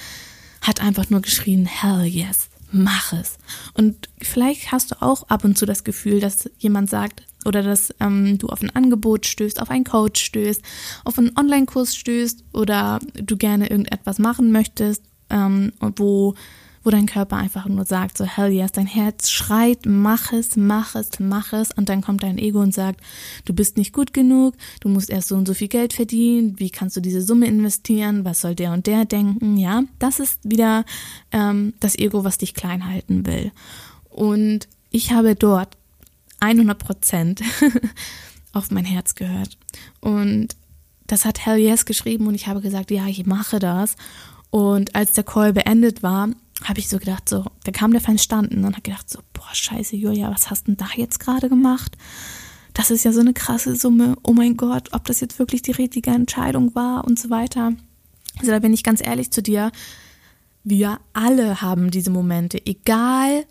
hat 0.62 0.82
einfach 0.82 1.10
nur 1.10 1.22
geschrien, 1.22 1.66
hell 1.66 2.06
yes, 2.06 2.48
mach 2.72 3.14
es. 3.14 3.38
Und 3.74 4.10
vielleicht 4.22 4.72
hast 4.72 4.92
du 4.92 5.02
auch 5.02 5.28
ab 5.28 5.44
und 5.44 5.58
zu 5.58 5.66
das 5.66 5.84
Gefühl, 5.84 6.20
dass 6.20 6.50
jemand 6.58 6.90
sagt, 6.90 7.24
oder 7.46 7.62
dass 7.62 7.94
ähm, 8.00 8.40
du 8.40 8.48
auf 8.48 8.64
ein 8.64 8.76
Angebot 8.76 9.28
stößt, 9.28 9.62
auf 9.62 9.70
einen 9.70 9.84
Coach 9.84 10.24
stößt, 10.24 10.62
auf 11.04 11.20
einen 11.20 11.38
Online-Kurs 11.38 11.96
stößt 11.96 12.44
oder 12.54 13.00
du 13.14 13.38
gerne 13.38 13.70
irgendetwas 13.70 14.18
machen 14.18 14.52
möchtest 14.52 15.04
ähm, 15.30 15.72
wo, 15.98 16.36
wo 16.84 16.90
dein 16.92 17.08
Körper 17.08 17.38
einfach 17.38 17.66
nur 17.66 17.86
sagt, 17.86 18.18
so 18.18 18.26
hell 18.26 18.52
yes, 18.52 18.72
dein 18.72 18.86
Herz 18.86 19.30
schreit, 19.30 19.86
mach 19.86 20.32
es, 20.32 20.56
mach 20.56 20.96
es, 20.96 21.20
mach 21.20 21.52
es 21.52 21.72
und 21.72 21.90
dann 21.90 22.02
kommt 22.02 22.24
dein 22.24 22.38
Ego 22.38 22.60
und 22.62 22.74
sagt, 22.74 23.02
du 23.46 23.54
bist 23.54 23.78
nicht 23.78 23.92
gut 23.92 24.14
genug, 24.14 24.56
du 24.82 24.90
musst 24.90 25.10
erst 25.10 25.30
so 25.30 25.36
und 25.36 25.48
so 25.48 25.54
viel 25.54 25.68
Geld 25.68 25.94
verdienen, 25.94 26.60
wie 26.60 26.70
kannst 26.70 26.96
du 26.96 27.02
diese 27.02 27.22
Summe 27.22 27.48
investieren, 27.48 28.24
was 28.24 28.42
soll 28.42 28.56
der 28.56 28.72
und 28.72 28.86
der 28.86 29.06
denken, 29.06 29.58
ja, 29.58 29.84
das 30.00 30.20
ist 30.20 30.40
wieder 30.44 30.86
ähm, 31.32 31.74
das 31.80 31.98
Ego, 31.98 32.24
was 32.24 32.38
dich 32.38 32.54
klein 32.54 32.88
halten 32.88 33.26
will. 33.26 33.52
Und 34.10 34.68
ich 34.92 35.12
habe 35.12 35.36
dort 35.36 35.76
100 36.40 36.78
Prozent 36.78 37.42
auf 38.54 38.70
mein 38.70 38.86
Herz 38.86 39.16
gehört 39.16 39.58
und 40.02 40.56
das 41.08 41.26
hat 41.26 41.46
Hell 41.46 41.58
Yes 41.58 41.86
geschrieben 41.86 42.28
und 42.28 42.36
ich 42.36 42.48
habe 42.48 42.62
gesagt, 42.62 42.92
ja, 42.92 43.08
ich 43.08 43.26
mache 43.26 43.60
das. 43.60 43.96
Und 44.56 44.96
als 44.96 45.12
der 45.12 45.26
Call 45.26 45.52
beendet 45.52 46.02
war, 46.02 46.30
habe 46.64 46.80
ich 46.80 46.88
so 46.88 46.98
gedacht, 46.98 47.28
so, 47.28 47.46
da 47.66 47.72
kam 47.74 47.92
der 47.92 48.00
Verstand 48.00 48.54
und 48.54 48.66
hat 48.66 48.84
gedacht, 48.86 49.10
so, 49.10 49.20
boah, 49.34 49.54
scheiße, 49.54 49.98
Julia, 49.98 50.32
was 50.32 50.50
hast 50.50 50.68
denn 50.68 50.78
da 50.78 50.88
jetzt 50.96 51.20
gerade 51.20 51.50
gemacht? 51.50 51.98
das 52.76 52.92
ist 52.92 53.06
ja 53.06 53.14
so 53.14 53.22
eine 53.22 53.34
krasse 53.34 53.76
Summe, 53.76 54.18
oh 54.24 54.34
mein 54.34 54.58
Gott, 54.58 54.90
ob 54.92 55.06
das 55.06 55.22
jetzt 55.22 55.40
wirklich 55.40 55.62
die 55.62 55.72
richtige 55.72 56.12
Entscheidung 56.12 56.76
war 56.76 57.06
und 57.06 57.18
so 57.18 57.30
weiter. 57.30 57.74
Also 58.38 58.52
da 58.52 58.60
bin 58.60 58.74
ich 58.74 58.84
ganz 58.84 59.02
ehrlich 59.02 59.32
zu 59.32 59.42
dir, 59.42 59.72
wir 60.66 61.00
alle 61.14 61.62
haben 61.62 61.90
diese 61.90 62.12
Momente, 62.12 62.60
egal 62.66 63.46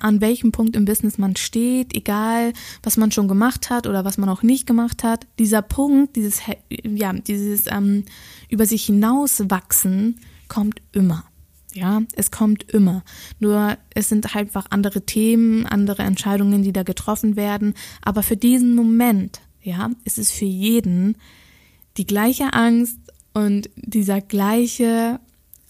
an 0.00 0.20
welchem 0.20 0.52
Punkt 0.52 0.76
im 0.76 0.84
Business 0.84 1.18
man 1.18 1.36
steht, 1.36 1.94
egal 1.94 2.52
was 2.82 2.96
man 2.96 3.10
schon 3.10 3.28
gemacht 3.28 3.70
hat 3.70 3.86
oder 3.86 4.04
was 4.04 4.18
man 4.18 4.28
auch 4.28 4.42
nicht 4.42 4.66
gemacht 4.66 5.04
hat, 5.04 5.26
dieser 5.38 5.62
Punkt, 5.62 6.16
dieses, 6.16 6.40
ja, 6.82 7.12
dieses 7.12 7.66
ähm, 7.66 8.04
über 8.48 8.66
sich 8.66 8.84
hinauswachsen 8.86 10.20
kommt 10.48 10.80
immer. 10.92 11.24
Ja, 11.72 12.02
es 12.14 12.30
kommt 12.30 12.70
immer. 12.72 13.02
Nur 13.40 13.76
es 13.94 14.08
sind 14.08 14.32
halt 14.32 14.46
einfach 14.46 14.66
andere 14.70 15.04
Themen, 15.04 15.66
andere 15.66 16.02
Entscheidungen, 16.02 16.62
die 16.62 16.72
da 16.72 16.84
getroffen 16.84 17.34
werden. 17.34 17.74
Aber 18.00 18.22
für 18.22 18.36
diesen 18.36 18.76
Moment, 18.76 19.40
ja, 19.60 19.90
ist 20.04 20.18
es 20.18 20.30
für 20.30 20.44
jeden 20.44 21.16
die 21.96 22.06
gleiche 22.06 22.52
Angst 22.52 22.98
und 23.32 23.70
dieser 23.76 24.20
gleiche 24.20 25.18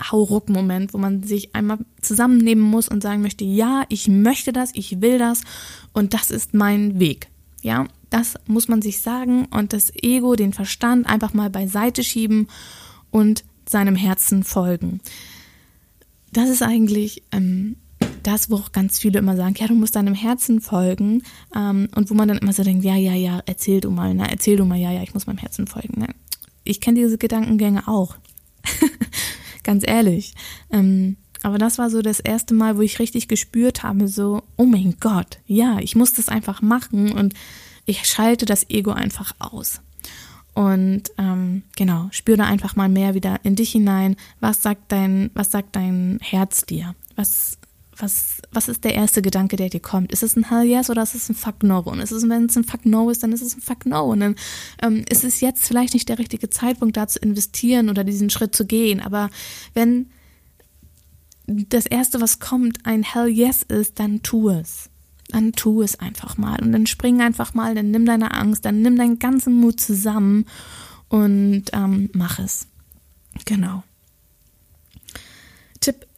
Hauruck-Moment, 0.02 0.94
wo 0.94 0.98
man 0.98 1.22
sich 1.22 1.54
einmal 1.54 1.78
zusammennehmen 2.00 2.64
muss 2.64 2.88
und 2.88 3.02
sagen 3.02 3.22
möchte, 3.22 3.44
ja, 3.44 3.84
ich 3.88 4.08
möchte 4.08 4.52
das, 4.52 4.70
ich 4.74 5.00
will 5.00 5.18
das 5.18 5.42
und 5.92 6.14
das 6.14 6.30
ist 6.30 6.54
mein 6.54 6.98
Weg. 6.98 7.28
Ja, 7.62 7.86
das 8.10 8.34
muss 8.46 8.68
man 8.68 8.82
sich 8.82 9.00
sagen 9.00 9.46
und 9.46 9.72
das 9.72 9.92
Ego, 10.02 10.36
den 10.36 10.52
Verstand 10.52 11.08
einfach 11.08 11.32
mal 11.34 11.50
beiseite 11.50 12.04
schieben 12.04 12.48
und 13.10 13.44
seinem 13.66 13.96
Herzen 13.96 14.44
folgen. 14.44 15.00
Das 16.32 16.48
ist 16.48 16.62
eigentlich 16.62 17.22
ähm, 17.32 17.76
das, 18.22 18.50
wo 18.50 18.56
auch 18.56 18.72
ganz 18.72 18.98
viele 18.98 19.18
immer 19.18 19.36
sagen, 19.36 19.54
ja, 19.58 19.66
du 19.66 19.74
musst 19.74 19.96
deinem 19.96 20.14
Herzen 20.14 20.60
folgen 20.60 21.22
ähm, 21.54 21.88
und 21.94 22.10
wo 22.10 22.14
man 22.14 22.28
dann 22.28 22.38
immer 22.38 22.52
so 22.52 22.62
denkt, 22.62 22.84
ja, 22.84 22.96
ja, 22.96 23.14
ja, 23.14 23.40
erzähl 23.46 23.80
du 23.80 23.90
mal, 23.90 24.14
na, 24.14 24.26
erzähl 24.26 24.56
du 24.56 24.64
mal, 24.64 24.78
ja, 24.78 24.90
ja, 24.90 25.02
ich 25.02 25.14
muss 25.14 25.26
meinem 25.26 25.38
Herzen 25.38 25.66
folgen. 25.66 26.00
Ne? 26.00 26.08
Ich 26.64 26.80
kenne 26.80 27.00
diese 27.00 27.18
Gedankengänge 27.18 27.86
auch. 27.86 28.16
Ganz 29.64 29.84
ehrlich. 29.86 30.34
Ähm, 30.70 31.16
aber 31.42 31.58
das 31.58 31.76
war 31.76 31.90
so 31.90 32.00
das 32.00 32.20
erste 32.20 32.54
Mal, 32.54 32.78
wo 32.78 32.80
ich 32.80 32.98
richtig 32.98 33.28
gespürt 33.28 33.82
habe, 33.82 34.08
so, 34.08 34.42
oh 34.56 34.64
mein 34.64 34.96
Gott, 34.98 35.40
ja, 35.46 35.78
ich 35.78 35.94
muss 35.94 36.14
das 36.14 36.28
einfach 36.28 36.62
machen 36.62 37.12
und 37.12 37.34
ich 37.84 38.06
schalte 38.06 38.46
das 38.46 38.70
Ego 38.70 38.92
einfach 38.92 39.34
aus. 39.38 39.82
Und 40.54 41.02
ähm, 41.18 41.62
genau, 41.76 42.08
spüre 42.12 42.44
einfach 42.44 42.76
mal 42.76 42.88
mehr 42.88 43.14
wieder 43.14 43.40
in 43.42 43.56
dich 43.56 43.72
hinein. 43.72 44.16
Was 44.40 44.62
sagt 44.62 44.92
dein, 44.92 45.30
was 45.34 45.50
sagt 45.50 45.74
dein 45.76 46.18
Herz 46.22 46.64
dir? 46.64 46.94
Was 47.16 47.58
was, 47.98 48.42
was 48.52 48.68
ist 48.68 48.84
der 48.84 48.94
erste 48.94 49.22
Gedanke, 49.22 49.56
der 49.56 49.68
dir 49.68 49.80
kommt? 49.80 50.12
Ist 50.12 50.22
es 50.22 50.36
ein 50.36 50.48
Hell 50.48 50.64
Yes 50.64 50.90
oder 50.90 51.02
ist 51.02 51.14
es 51.14 51.28
ein 51.28 51.34
Fuck 51.34 51.62
No? 51.62 51.80
Und 51.80 52.00
ist 52.00 52.10
es, 52.10 52.28
wenn 52.28 52.46
es 52.46 52.56
ein 52.56 52.64
Fuck 52.64 52.86
No 52.86 53.10
ist, 53.10 53.22
dann 53.22 53.32
ist 53.32 53.42
es 53.42 53.56
ein 53.56 53.60
Fuck 53.60 53.86
No. 53.86 54.04
Und 54.04 54.20
dann 54.20 54.36
ähm, 54.82 55.04
ist 55.08 55.24
es 55.24 55.40
jetzt 55.40 55.64
vielleicht 55.64 55.94
nicht 55.94 56.08
der 56.08 56.18
richtige 56.18 56.50
Zeitpunkt, 56.50 56.96
da 56.96 57.06
zu 57.06 57.18
investieren 57.18 57.90
oder 57.90 58.04
diesen 58.04 58.30
Schritt 58.30 58.54
zu 58.54 58.66
gehen. 58.66 59.00
Aber 59.00 59.30
wenn 59.74 60.10
das 61.46 61.86
erste, 61.86 62.20
was 62.20 62.40
kommt, 62.40 62.84
ein 62.84 63.02
Hell 63.02 63.28
Yes 63.28 63.62
ist, 63.62 63.98
dann 63.98 64.22
tu 64.22 64.48
es. 64.48 64.90
Dann 65.28 65.52
tu 65.52 65.82
es 65.82 65.98
einfach 65.98 66.36
mal. 66.36 66.60
Und 66.60 66.72
dann 66.72 66.86
spring 66.86 67.20
einfach 67.20 67.54
mal, 67.54 67.74
dann 67.74 67.90
nimm 67.90 68.06
deine 68.06 68.32
Angst, 68.34 68.64
dann 68.64 68.82
nimm 68.82 68.96
deinen 68.96 69.18
ganzen 69.18 69.54
Mut 69.54 69.80
zusammen 69.80 70.46
und 71.08 71.64
ähm, 71.72 72.10
mach 72.12 72.38
es. 72.38 72.66
Genau. 73.44 73.82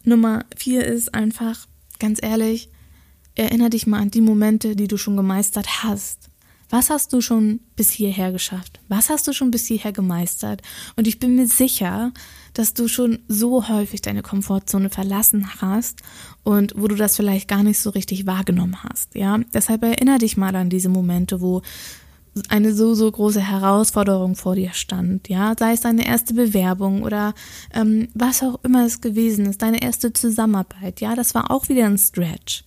Nummer 0.07 0.45
vier 0.55 0.85
ist 0.85 1.13
einfach, 1.13 1.67
ganz 1.99 2.19
ehrlich, 2.21 2.69
erinnere 3.35 3.69
dich 3.69 3.87
mal 3.87 3.99
an 3.99 4.09
die 4.09 4.21
Momente, 4.21 4.75
die 4.75 4.87
du 4.87 4.97
schon 4.97 5.17
gemeistert 5.17 5.83
hast. 5.83 6.29
Was 6.69 6.89
hast 6.89 7.13
du 7.13 7.21
schon 7.21 7.61
bis 7.75 7.91
hierher 7.91 8.31
geschafft? 8.31 8.79
Was 8.89 9.09
hast 9.09 9.27
du 9.27 9.33
schon 9.33 9.51
bis 9.51 9.67
hierher 9.67 9.93
gemeistert? 9.93 10.61
Und 10.95 11.07
ich 11.07 11.19
bin 11.19 11.35
mir 11.35 11.47
sicher, 11.47 12.11
dass 12.53 12.73
du 12.73 12.87
schon 12.87 13.19
so 13.27 13.69
häufig 13.69 14.01
deine 14.01 14.21
Komfortzone 14.21 14.89
verlassen 14.89 15.61
hast 15.61 16.01
und 16.43 16.73
wo 16.75 16.87
du 16.87 16.95
das 16.95 17.15
vielleicht 17.15 17.47
gar 17.47 17.63
nicht 17.63 17.79
so 17.79 17.89
richtig 17.89 18.25
wahrgenommen 18.25 18.83
hast. 18.83 19.15
Ja, 19.15 19.37
deshalb 19.53 19.83
erinnere 19.83 20.17
dich 20.19 20.35
mal 20.35 20.55
an 20.55 20.69
diese 20.69 20.89
Momente, 20.89 21.39
wo 21.39 21.61
eine 22.49 22.73
so, 22.73 22.93
so 22.93 23.11
große 23.11 23.41
Herausforderung 23.41 24.35
vor 24.35 24.55
dir 24.55 24.73
stand, 24.73 25.29
ja, 25.29 25.53
sei 25.57 25.73
es 25.73 25.81
deine 25.81 26.07
erste 26.07 26.33
Bewerbung 26.33 27.03
oder 27.03 27.33
ähm, 27.73 28.07
was 28.13 28.43
auch 28.43 28.59
immer 28.63 28.85
es 28.85 29.01
gewesen 29.01 29.45
ist, 29.45 29.61
deine 29.61 29.81
erste 29.81 30.13
Zusammenarbeit, 30.13 31.01
ja, 31.01 31.15
das 31.15 31.35
war 31.35 31.51
auch 31.51 31.69
wieder 31.69 31.85
ein 31.85 31.97
Stretch. 31.97 32.63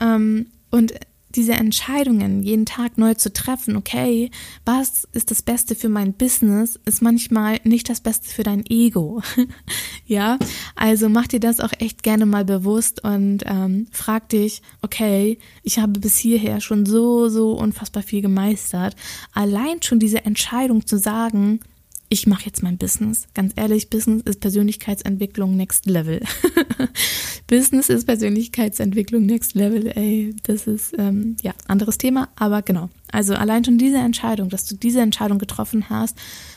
Ähm, 0.00 0.46
und 0.70 0.92
diese 1.38 1.52
Entscheidungen 1.52 2.42
jeden 2.42 2.66
Tag 2.66 2.98
neu 2.98 3.14
zu 3.14 3.32
treffen, 3.32 3.76
okay, 3.76 4.32
was 4.64 5.06
ist 5.12 5.30
das 5.30 5.40
Beste 5.40 5.76
für 5.76 5.88
mein 5.88 6.12
Business, 6.12 6.80
ist 6.84 7.00
manchmal 7.00 7.60
nicht 7.62 7.88
das 7.88 8.00
Beste 8.00 8.28
für 8.28 8.42
dein 8.42 8.64
Ego. 8.68 9.22
ja, 10.06 10.36
also 10.74 11.08
mach 11.08 11.28
dir 11.28 11.38
das 11.38 11.60
auch 11.60 11.72
echt 11.78 12.02
gerne 12.02 12.26
mal 12.26 12.44
bewusst 12.44 13.04
und 13.04 13.44
ähm, 13.46 13.86
frag 13.92 14.28
dich, 14.30 14.62
okay, 14.82 15.38
ich 15.62 15.78
habe 15.78 16.00
bis 16.00 16.18
hierher 16.18 16.60
schon 16.60 16.84
so, 16.84 17.28
so 17.28 17.52
unfassbar 17.52 18.02
viel 18.02 18.20
gemeistert. 18.20 18.96
Allein 19.32 19.80
schon 19.80 20.00
diese 20.00 20.24
Entscheidung 20.24 20.88
zu 20.88 20.98
sagen, 20.98 21.60
ich 22.08 22.26
mache 22.26 22.46
jetzt 22.46 22.62
mein 22.62 22.78
Business. 22.78 23.26
Ganz 23.34 23.52
ehrlich, 23.56 23.90
Business 23.90 24.22
ist 24.22 24.40
Persönlichkeitsentwicklung 24.40 25.56
Next 25.56 25.86
Level. 25.86 26.22
Business 27.46 27.90
ist 27.90 28.06
Persönlichkeitsentwicklung 28.06 29.26
Next 29.26 29.54
Level. 29.54 29.88
Ey, 29.94 30.34
das 30.42 30.66
ist 30.66 30.94
ähm, 30.98 31.36
ja 31.42 31.52
anderes 31.66 31.98
Thema, 31.98 32.28
aber 32.36 32.62
genau. 32.62 32.88
Also 33.12 33.34
allein 33.34 33.64
schon 33.64 33.78
diese 33.78 33.98
Entscheidung, 33.98 34.48
dass 34.48 34.64
du 34.64 34.76
diese 34.76 35.00
Entscheidung 35.00 35.38
getroffen 35.38 35.90
hast, 35.90 36.16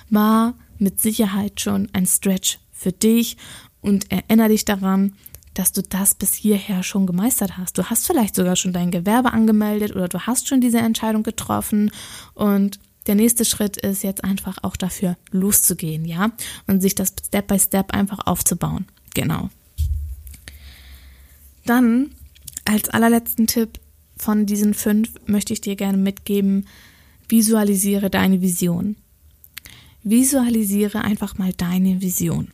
war 0.10 0.56
mit 0.78 1.00
Sicherheit 1.00 1.60
schon 1.60 1.90
ein 1.94 2.06
Stretch 2.06 2.60
für 2.72 2.92
dich 2.92 3.38
und 3.82 4.12
erinnere 4.12 4.50
dich 4.50 4.66
daran, 4.66 5.14
dass 5.54 5.74
du 5.74 5.82
das 5.84 6.16
bis 6.16 6.34
hierher 6.34 6.82
schon 6.82 7.06
gemeistert 7.06 7.58
hast. 7.58 7.78
Du 7.78 7.90
hast 7.90 8.08
vielleicht 8.08 8.36
sogar 8.36 8.56
schon 8.56 8.72
dein 8.72 8.90
Gewerbe 8.90 9.34
angemeldet 9.34 9.94
oder 9.94 10.08
du 10.08 10.22
hast 10.22 10.48
schon 10.48 10.62
diese 10.62 10.80
Entscheidung 10.80 11.24
getroffen 11.24 11.92
und 12.34 12.80
der 13.08 13.16
nächste 13.16 13.46
Schritt 13.46 13.78
ist 13.78 14.04
jetzt 14.04 14.24
einfach 14.24 14.60
auch 14.64 14.78
dafür 14.78 15.18
loszugehen, 15.32 16.06
ja, 16.06 16.32
und 16.68 16.82
sich 16.82 16.96
das 16.96 17.14
Step 17.26 17.48
by 17.48 17.60
Step 17.60 17.94
einfach 17.94 18.20
aufzubauen. 18.26 18.86
Genau. 19.14 19.50
Dann 21.66 22.12
als 22.66 22.90
allerletzten 22.90 23.48
Tipp 23.48 23.80
von 24.18 24.46
diesen 24.46 24.74
fünf 24.74 25.10
möchte 25.26 25.54
ich 25.54 25.62
dir 25.62 25.76
gerne 25.76 25.98
mitgeben, 25.98 26.68
visualisiere 27.28 28.10
deine 28.10 28.42
Vision. 28.42 28.96
Visualisiere 30.04 31.02
einfach 31.04 31.38
mal 31.38 31.54
deine 31.54 32.02
Vision. 32.02 32.50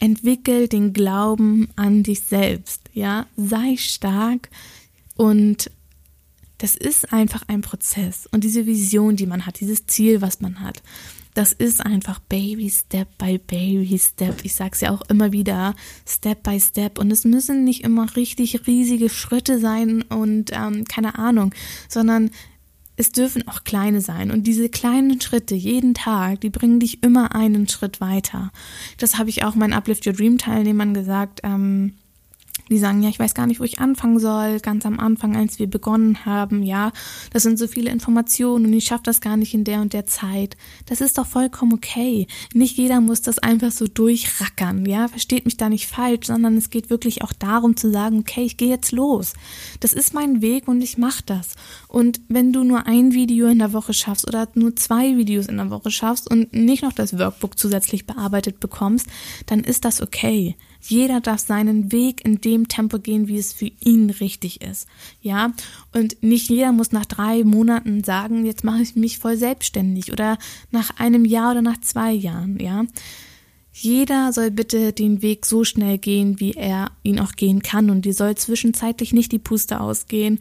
Entwickel 0.00 0.68
den 0.68 0.92
Glauben 0.92 1.68
an 1.76 2.02
dich 2.02 2.22
selbst, 2.22 2.82
ja, 2.92 3.26
sei 3.36 3.76
stark 3.76 4.50
und 5.16 5.70
das 6.64 6.76
ist 6.76 7.12
einfach 7.12 7.42
ein 7.46 7.60
Prozess. 7.60 8.26
Und 8.32 8.42
diese 8.42 8.64
Vision, 8.64 9.16
die 9.16 9.26
man 9.26 9.44
hat, 9.44 9.60
dieses 9.60 9.84
Ziel, 9.84 10.22
was 10.22 10.40
man 10.40 10.60
hat, 10.60 10.82
das 11.34 11.52
ist 11.52 11.84
einfach 11.84 12.20
Baby 12.20 12.70
Step 12.70 13.18
by 13.18 13.36
Baby 13.36 13.98
Step. 13.98 14.42
Ich 14.44 14.54
sage 14.54 14.70
es 14.72 14.80
ja 14.80 14.90
auch 14.90 15.02
immer 15.10 15.30
wieder, 15.30 15.74
Step 16.08 16.42
by 16.42 16.58
Step. 16.58 16.98
Und 16.98 17.10
es 17.10 17.26
müssen 17.26 17.64
nicht 17.64 17.84
immer 17.84 18.16
richtig 18.16 18.66
riesige 18.66 19.10
Schritte 19.10 19.58
sein 19.58 20.00
und 20.00 20.52
ähm, 20.54 20.84
keine 20.84 21.18
Ahnung, 21.18 21.54
sondern 21.86 22.30
es 22.96 23.12
dürfen 23.12 23.46
auch 23.46 23.64
kleine 23.64 24.00
sein. 24.00 24.30
Und 24.30 24.46
diese 24.46 24.70
kleinen 24.70 25.20
Schritte 25.20 25.54
jeden 25.54 25.92
Tag, 25.92 26.40
die 26.40 26.50
bringen 26.50 26.80
dich 26.80 27.02
immer 27.02 27.34
einen 27.34 27.68
Schritt 27.68 28.00
weiter. 28.00 28.52
Das 28.96 29.18
habe 29.18 29.28
ich 29.28 29.44
auch 29.44 29.54
meinen 29.54 29.74
Uplift 29.74 30.06
Your 30.06 30.14
Dream 30.14 30.38
Teilnehmern 30.38 30.94
gesagt. 30.94 31.40
Ähm, 31.42 31.92
die 32.70 32.78
sagen, 32.78 33.02
ja, 33.02 33.08
ich 33.08 33.18
weiß 33.18 33.34
gar 33.34 33.46
nicht, 33.46 33.60
wo 33.60 33.64
ich 33.64 33.78
anfangen 33.78 34.18
soll, 34.18 34.60
ganz 34.60 34.86
am 34.86 34.98
Anfang, 34.98 35.36
als 35.36 35.58
wir 35.58 35.66
begonnen 35.66 36.24
haben, 36.24 36.62
ja, 36.62 36.92
das 37.32 37.42
sind 37.42 37.58
so 37.58 37.66
viele 37.66 37.90
Informationen 37.90 38.66
und 38.66 38.72
ich 38.72 38.86
schaffe 38.86 39.04
das 39.04 39.20
gar 39.20 39.36
nicht 39.36 39.54
in 39.54 39.64
der 39.64 39.80
und 39.80 39.92
der 39.92 40.06
Zeit. 40.06 40.56
Das 40.86 41.00
ist 41.00 41.18
doch 41.18 41.26
vollkommen 41.26 41.74
okay. 41.74 42.26
Nicht 42.54 42.76
jeder 42.76 43.00
muss 43.00 43.22
das 43.22 43.38
einfach 43.38 43.70
so 43.70 43.86
durchrackern, 43.86 44.86
ja, 44.86 45.08
versteht 45.08 45.44
mich 45.44 45.56
da 45.56 45.68
nicht 45.68 45.86
falsch, 45.86 46.26
sondern 46.26 46.56
es 46.56 46.70
geht 46.70 46.90
wirklich 46.90 47.22
auch 47.22 47.32
darum 47.32 47.76
zu 47.76 47.90
sagen, 47.90 48.20
okay, 48.20 48.44
ich 48.44 48.56
gehe 48.56 48.68
jetzt 48.68 48.92
los. 48.92 49.34
Das 49.80 49.92
ist 49.92 50.14
mein 50.14 50.40
Weg 50.40 50.68
und 50.68 50.80
ich 50.80 50.98
mache 50.98 51.22
das. 51.26 51.54
Und 51.88 52.20
wenn 52.28 52.52
du 52.52 52.64
nur 52.64 52.86
ein 52.86 53.12
Video 53.12 53.48
in 53.48 53.58
der 53.58 53.72
Woche 53.72 53.92
schaffst 53.92 54.26
oder 54.26 54.48
nur 54.54 54.74
zwei 54.76 55.16
Videos 55.16 55.46
in 55.46 55.58
der 55.58 55.70
Woche 55.70 55.90
schaffst 55.90 56.30
und 56.30 56.52
nicht 56.52 56.82
noch 56.82 56.92
das 56.92 57.18
Workbook 57.18 57.58
zusätzlich 57.58 58.06
bearbeitet 58.06 58.60
bekommst, 58.60 59.06
dann 59.46 59.60
ist 59.60 59.84
das 59.84 60.00
okay. 60.00 60.56
Jeder 60.86 61.20
darf 61.20 61.40
seinen 61.40 61.92
Weg 61.92 62.24
in 62.24 62.40
dem 62.40 62.68
Tempo 62.68 62.98
gehen, 62.98 63.26
wie 63.26 63.38
es 63.38 63.52
für 63.52 63.70
ihn 63.80 64.10
richtig 64.10 64.60
ist. 64.60 64.86
Ja, 65.22 65.52
und 65.92 66.22
nicht 66.22 66.50
jeder 66.50 66.72
muss 66.72 66.92
nach 66.92 67.06
drei 67.06 67.42
Monaten 67.42 68.04
sagen, 68.04 68.44
jetzt 68.44 68.64
mache 68.64 68.82
ich 68.82 68.94
mich 68.94 69.18
voll 69.18 69.36
selbstständig 69.36 70.12
oder 70.12 70.38
nach 70.70 70.90
einem 70.98 71.24
Jahr 71.24 71.52
oder 71.52 71.62
nach 71.62 71.80
zwei 71.80 72.12
Jahren. 72.12 72.58
Ja, 72.60 72.84
Jeder 73.76 74.32
soll 74.32 74.52
bitte 74.52 74.92
den 74.92 75.20
Weg 75.20 75.44
so 75.46 75.64
schnell 75.64 75.98
gehen, 75.98 76.38
wie 76.38 76.52
er 76.52 76.92
ihn 77.02 77.18
auch 77.18 77.32
gehen 77.32 77.60
kann. 77.60 77.90
Und 77.90 78.04
dir 78.04 78.14
soll 78.14 78.36
zwischenzeitlich 78.36 79.12
nicht 79.12 79.32
die 79.32 79.40
Puste 79.40 79.80
ausgehen. 79.80 80.38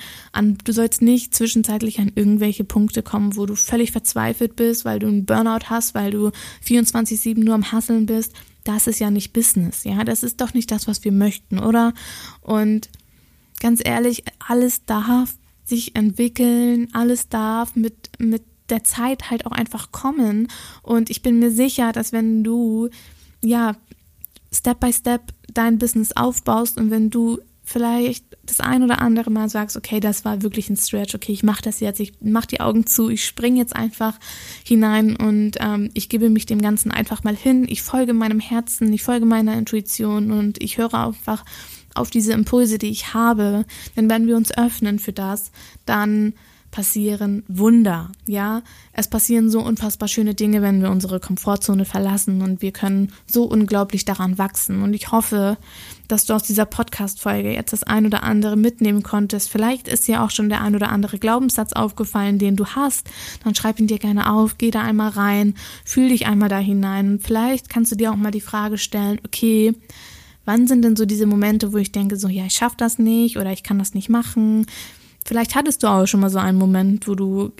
Du 0.63 0.71
sollst 0.71 1.01
nicht 1.01 1.33
zwischenzeitlich 1.33 1.99
an 1.99 2.11
irgendwelche 2.13 2.63
Punkte 2.63 3.01
kommen, 3.01 3.35
wo 3.35 3.47
du 3.47 3.55
völlig 3.55 3.91
verzweifelt 3.91 4.55
bist, 4.55 4.85
weil 4.85 4.99
du 4.99 5.07
einen 5.07 5.25
Burnout 5.25 5.65
hast, 5.65 5.95
weil 5.95 6.11
du 6.11 6.29
24-7 6.63 7.43
nur 7.43 7.55
am 7.55 7.71
Hasseln 7.71 8.05
bist. 8.05 8.33
Das 8.63 8.87
ist 8.87 8.99
ja 8.99 9.11
nicht 9.11 9.33
Business, 9.33 9.83
ja. 9.83 10.03
Das 10.03 10.23
ist 10.23 10.41
doch 10.41 10.53
nicht 10.53 10.71
das, 10.71 10.87
was 10.87 11.03
wir 11.03 11.11
möchten, 11.11 11.59
oder? 11.59 11.93
Und 12.41 12.89
ganz 13.59 13.81
ehrlich, 13.83 14.23
alles 14.39 14.85
darf 14.85 15.35
sich 15.65 15.95
entwickeln, 15.95 16.89
alles 16.93 17.29
darf 17.29 17.75
mit, 17.75 18.09
mit 18.19 18.43
der 18.69 18.83
Zeit 18.83 19.29
halt 19.29 19.45
auch 19.45 19.51
einfach 19.51 19.91
kommen. 19.91 20.47
Und 20.81 21.09
ich 21.09 21.21
bin 21.21 21.39
mir 21.39 21.51
sicher, 21.51 21.91
dass 21.91 22.11
wenn 22.11 22.43
du 22.43 22.89
ja, 23.41 23.75
Step 24.51 24.79
by 24.79 24.93
Step 24.93 25.33
dein 25.53 25.77
Business 25.77 26.11
aufbaust 26.15 26.77
und 26.77 26.91
wenn 26.91 27.09
du 27.09 27.39
vielleicht 27.63 28.25
das 28.45 28.59
ein 28.59 28.83
oder 28.83 29.01
andere 29.01 29.31
Mal 29.31 29.49
sagst, 29.49 29.77
okay, 29.77 29.99
das 29.99 30.25
war 30.25 30.41
wirklich 30.41 30.69
ein 30.69 30.75
Stretch, 30.75 31.15
okay, 31.15 31.31
ich 31.31 31.43
mache 31.43 31.61
das 31.61 31.79
jetzt, 31.79 31.99
ich 31.99 32.13
mache 32.21 32.47
die 32.47 32.59
Augen 32.59 32.85
zu, 32.85 33.09
ich 33.09 33.25
springe 33.25 33.59
jetzt 33.59 33.75
einfach 33.75 34.19
hinein 34.65 35.15
und 35.15 35.53
ähm, 35.59 35.89
ich 35.93 36.09
gebe 36.09 36.29
mich 36.29 36.45
dem 36.45 36.61
Ganzen 36.61 36.91
einfach 36.91 37.23
mal 37.23 37.35
hin, 37.35 37.65
ich 37.69 37.81
folge 37.81 38.13
meinem 38.13 38.41
Herzen, 38.41 38.91
ich 38.91 39.03
folge 39.03 39.25
meiner 39.25 39.57
Intuition 39.57 40.31
und 40.31 40.61
ich 40.61 40.77
höre 40.77 40.93
einfach 40.93 41.45
auf 41.95 42.09
diese 42.09 42.33
Impulse, 42.33 42.77
die 42.77 42.89
ich 42.89 43.13
habe. 43.13 43.65
Denn 43.95 44.09
wenn 44.09 44.27
wir 44.27 44.35
uns 44.35 44.55
öffnen 44.55 44.99
für 44.99 45.13
das, 45.13 45.51
dann 45.85 46.33
passieren 46.73 47.43
Wunder, 47.47 48.09
ja. 48.25 48.63
Es 48.93 49.07
passieren 49.07 49.51
so 49.51 49.61
unfassbar 49.61 50.07
schöne 50.07 50.33
Dinge, 50.33 50.63
wenn 50.63 50.81
wir 50.81 50.89
unsere 50.89 51.19
Komfortzone 51.19 51.85
verlassen 51.85 52.41
und 52.41 52.63
wir 52.63 52.71
können 52.71 53.13
so 53.27 53.43
unglaublich 53.43 54.05
daran 54.05 54.39
wachsen. 54.39 54.81
Und 54.81 54.95
ich 54.95 55.11
hoffe, 55.11 55.57
dass 56.07 56.25
du 56.25 56.33
aus 56.33 56.41
dieser 56.41 56.65
Podcast-Folge 56.65 57.53
jetzt 57.53 57.73
das 57.73 57.83
ein 57.83 58.07
oder 58.07 58.23
andere 58.23 58.57
mitnehmen 58.57 59.03
konntest. 59.03 59.49
Vielleicht 59.49 59.87
ist 59.87 60.07
dir 60.07 60.23
auch 60.23 60.31
schon 60.31 60.49
der 60.49 60.61
ein 60.61 60.75
oder 60.75 60.89
andere 60.89 61.19
Glaubenssatz 61.19 61.73
aufgefallen, 61.73 62.39
den 62.39 62.55
du 62.55 62.65
hast. 62.65 63.07
Dann 63.43 63.53
schreib 63.53 63.79
ihn 63.79 63.85
dir 63.85 63.99
gerne 63.99 64.33
auf, 64.33 64.57
geh 64.57 64.71
da 64.71 64.81
einmal 64.81 65.09
rein, 65.09 65.53
fühl 65.85 66.09
dich 66.09 66.25
einmal 66.25 66.49
da 66.49 66.57
hinein. 66.57 67.11
Und 67.11 67.23
vielleicht 67.23 67.69
kannst 67.69 67.91
du 67.91 67.95
dir 67.95 68.11
auch 68.11 68.15
mal 68.15 68.31
die 68.31 68.41
Frage 68.41 68.79
stellen, 68.79 69.21
okay, 69.23 69.75
wann 70.43 70.65
sind 70.65 70.81
denn 70.81 70.95
so 70.95 71.05
diese 71.05 71.27
Momente, 71.27 71.71
wo 71.71 71.77
ich 71.77 71.91
denke, 71.91 72.17
so, 72.17 72.29
ja, 72.29 72.45
ich 72.45 72.53
schaffe 72.53 72.77
das 72.79 72.97
nicht 72.97 73.37
oder 73.37 73.51
ich 73.51 73.61
kann 73.61 73.77
das 73.77 73.93
nicht 73.93 74.09
machen? 74.09 74.65
Vielleicht 75.25 75.55
hattest 75.55 75.83
du 75.83 75.87
auch 75.87 76.05
schon 76.05 76.19
mal 76.19 76.29
so 76.29 76.39
einen 76.39 76.57
Moment, 76.57 77.07
wo 77.07 77.15
du 77.15 77.51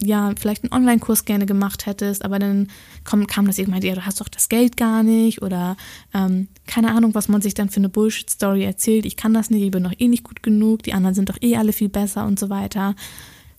ja 0.00 0.32
vielleicht 0.38 0.64
einen 0.64 0.72
Online-Kurs 0.72 1.24
gerne 1.24 1.46
gemacht 1.46 1.86
hättest, 1.86 2.24
aber 2.24 2.38
dann 2.38 2.68
kam, 3.04 3.26
kam 3.26 3.46
das 3.46 3.58
irgendwann, 3.58 3.82
ja, 3.82 3.94
du 3.94 4.06
hast 4.06 4.20
doch 4.20 4.28
das 4.28 4.48
Geld 4.48 4.76
gar 4.76 5.02
nicht 5.02 5.42
oder 5.42 5.76
ähm, 6.14 6.48
keine 6.66 6.92
Ahnung, 6.92 7.14
was 7.14 7.28
man 7.28 7.42
sich 7.42 7.54
dann 7.54 7.68
für 7.68 7.78
eine 7.80 7.88
Bullshit-Story 7.88 8.64
erzählt. 8.64 9.06
Ich 9.06 9.16
kann 9.16 9.34
das 9.34 9.50
nicht, 9.50 9.62
ich 9.62 9.70
bin 9.70 9.84
doch 9.84 9.92
eh 9.98 10.08
nicht 10.08 10.24
gut 10.24 10.42
genug, 10.42 10.82
die 10.82 10.94
anderen 10.94 11.14
sind 11.14 11.28
doch 11.28 11.38
eh 11.40 11.56
alle 11.56 11.72
viel 11.72 11.88
besser 11.88 12.26
und 12.26 12.38
so 12.38 12.50
weiter. 12.50 12.94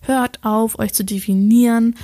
Hört 0.00 0.44
auf, 0.44 0.78
euch 0.78 0.92
zu 0.92 1.04
definieren. 1.04 1.94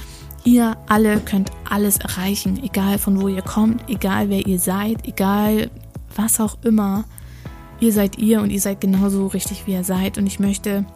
Ihr 0.44 0.76
alle 0.88 1.20
könnt 1.20 1.50
alles 1.68 1.98
erreichen, 1.98 2.62
egal 2.62 2.98
von 2.98 3.20
wo 3.20 3.28
ihr 3.28 3.42
kommt, 3.42 3.90
egal 3.90 4.30
wer 4.30 4.46
ihr 4.46 4.58
seid, 4.58 5.06
egal 5.06 5.70
was 6.16 6.40
auch 6.40 6.56
immer. 6.62 7.04
Ihr 7.78 7.92
seid 7.92 8.18
ihr 8.18 8.40
und 8.40 8.50
ihr 8.50 8.60
seid 8.60 8.80
genauso 8.80 9.26
richtig, 9.26 9.66
wie 9.66 9.72
ihr 9.72 9.84
seid. 9.84 10.18
Und 10.18 10.26
ich 10.26 10.38
möchte 10.38 10.86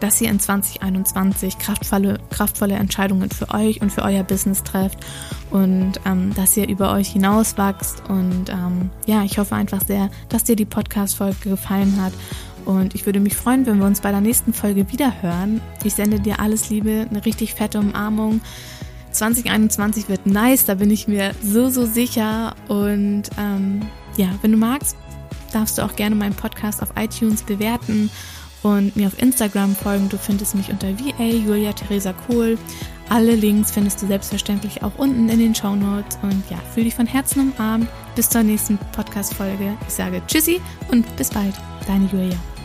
dass 0.00 0.20
ihr 0.20 0.30
in 0.30 0.40
2021 0.40 1.58
kraftvolle, 1.58 2.18
kraftvolle 2.30 2.74
Entscheidungen 2.74 3.30
für 3.30 3.50
euch 3.50 3.80
und 3.80 3.90
für 3.90 4.02
euer 4.02 4.22
Business 4.22 4.62
trefft 4.62 4.98
und 5.50 5.94
ähm, 6.04 6.34
dass 6.34 6.56
ihr 6.56 6.68
über 6.68 6.92
euch 6.92 7.08
hinauswachst. 7.08 8.02
Und 8.08 8.50
ähm, 8.50 8.90
ja, 9.06 9.22
ich 9.22 9.38
hoffe 9.38 9.54
einfach 9.54 9.82
sehr, 9.84 10.10
dass 10.28 10.44
dir 10.44 10.56
die 10.56 10.64
Podcast-Folge 10.64 11.50
gefallen 11.50 12.00
hat. 12.00 12.12
Und 12.64 12.94
ich 12.96 13.06
würde 13.06 13.20
mich 13.20 13.36
freuen, 13.36 13.64
wenn 13.66 13.78
wir 13.78 13.86
uns 13.86 14.00
bei 14.00 14.10
der 14.10 14.20
nächsten 14.20 14.52
Folge 14.52 14.90
wieder 14.90 15.22
hören. 15.22 15.60
Ich 15.84 15.94
sende 15.94 16.18
dir 16.18 16.40
alles 16.40 16.68
Liebe, 16.68 17.06
eine 17.08 17.24
richtig 17.24 17.54
fette 17.54 17.78
Umarmung. 17.78 18.40
2021 19.12 20.08
wird 20.08 20.26
nice, 20.26 20.66
da 20.66 20.74
bin 20.74 20.90
ich 20.90 21.08
mir 21.08 21.32
so, 21.42 21.70
so 21.70 21.86
sicher. 21.86 22.54
Und 22.68 23.24
ähm, 23.38 23.82
ja, 24.16 24.28
wenn 24.42 24.50
du 24.50 24.58
magst, 24.58 24.96
darfst 25.52 25.78
du 25.78 25.82
auch 25.82 25.96
gerne 25.96 26.16
meinen 26.16 26.34
Podcast 26.34 26.82
auf 26.82 26.90
iTunes 26.96 27.42
bewerten 27.42 28.10
und 28.62 28.96
mir 28.96 29.06
auf 29.06 29.20
Instagram 29.20 29.74
folgen. 29.74 30.08
Du 30.08 30.18
findest 30.18 30.54
mich 30.54 30.70
unter 30.70 30.88
VA 30.98 31.24
Julia 31.24 31.72
Theresa 31.72 32.12
Kohl. 32.12 32.58
Alle 33.08 33.34
Links 33.34 33.70
findest 33.70 34.02
du 34.02 34.06
selbstverständlich 34.06 34.82
auch 34.82 34.92
unten 34.96 35.28
in 35.28 35.38
den 35.38 35.54
Show 35.54 35.76
Notes. 35.76 36.18
Und 36.22 36.42
ja, 36.50 36.58
fühl 36.74 36.84
dich 36.84 36.94
von 36.94 37.06
Herzen 37.06 37.52
umarmt. 37.52 37.88
Bis 38.14 38.28
zur 38.28 38.42
nächsten 38.42 38.78
Podcast-Folge. 38.92 39.76
Ich 39.86 39.94
sage 39.94 40.22
Tschüssi 40.26 40.60
und 40.90 41.16
bis 41.16 41.30
bald. 41.30 41.54
Deine 41.86 42.06
Julia. 42.06 42.55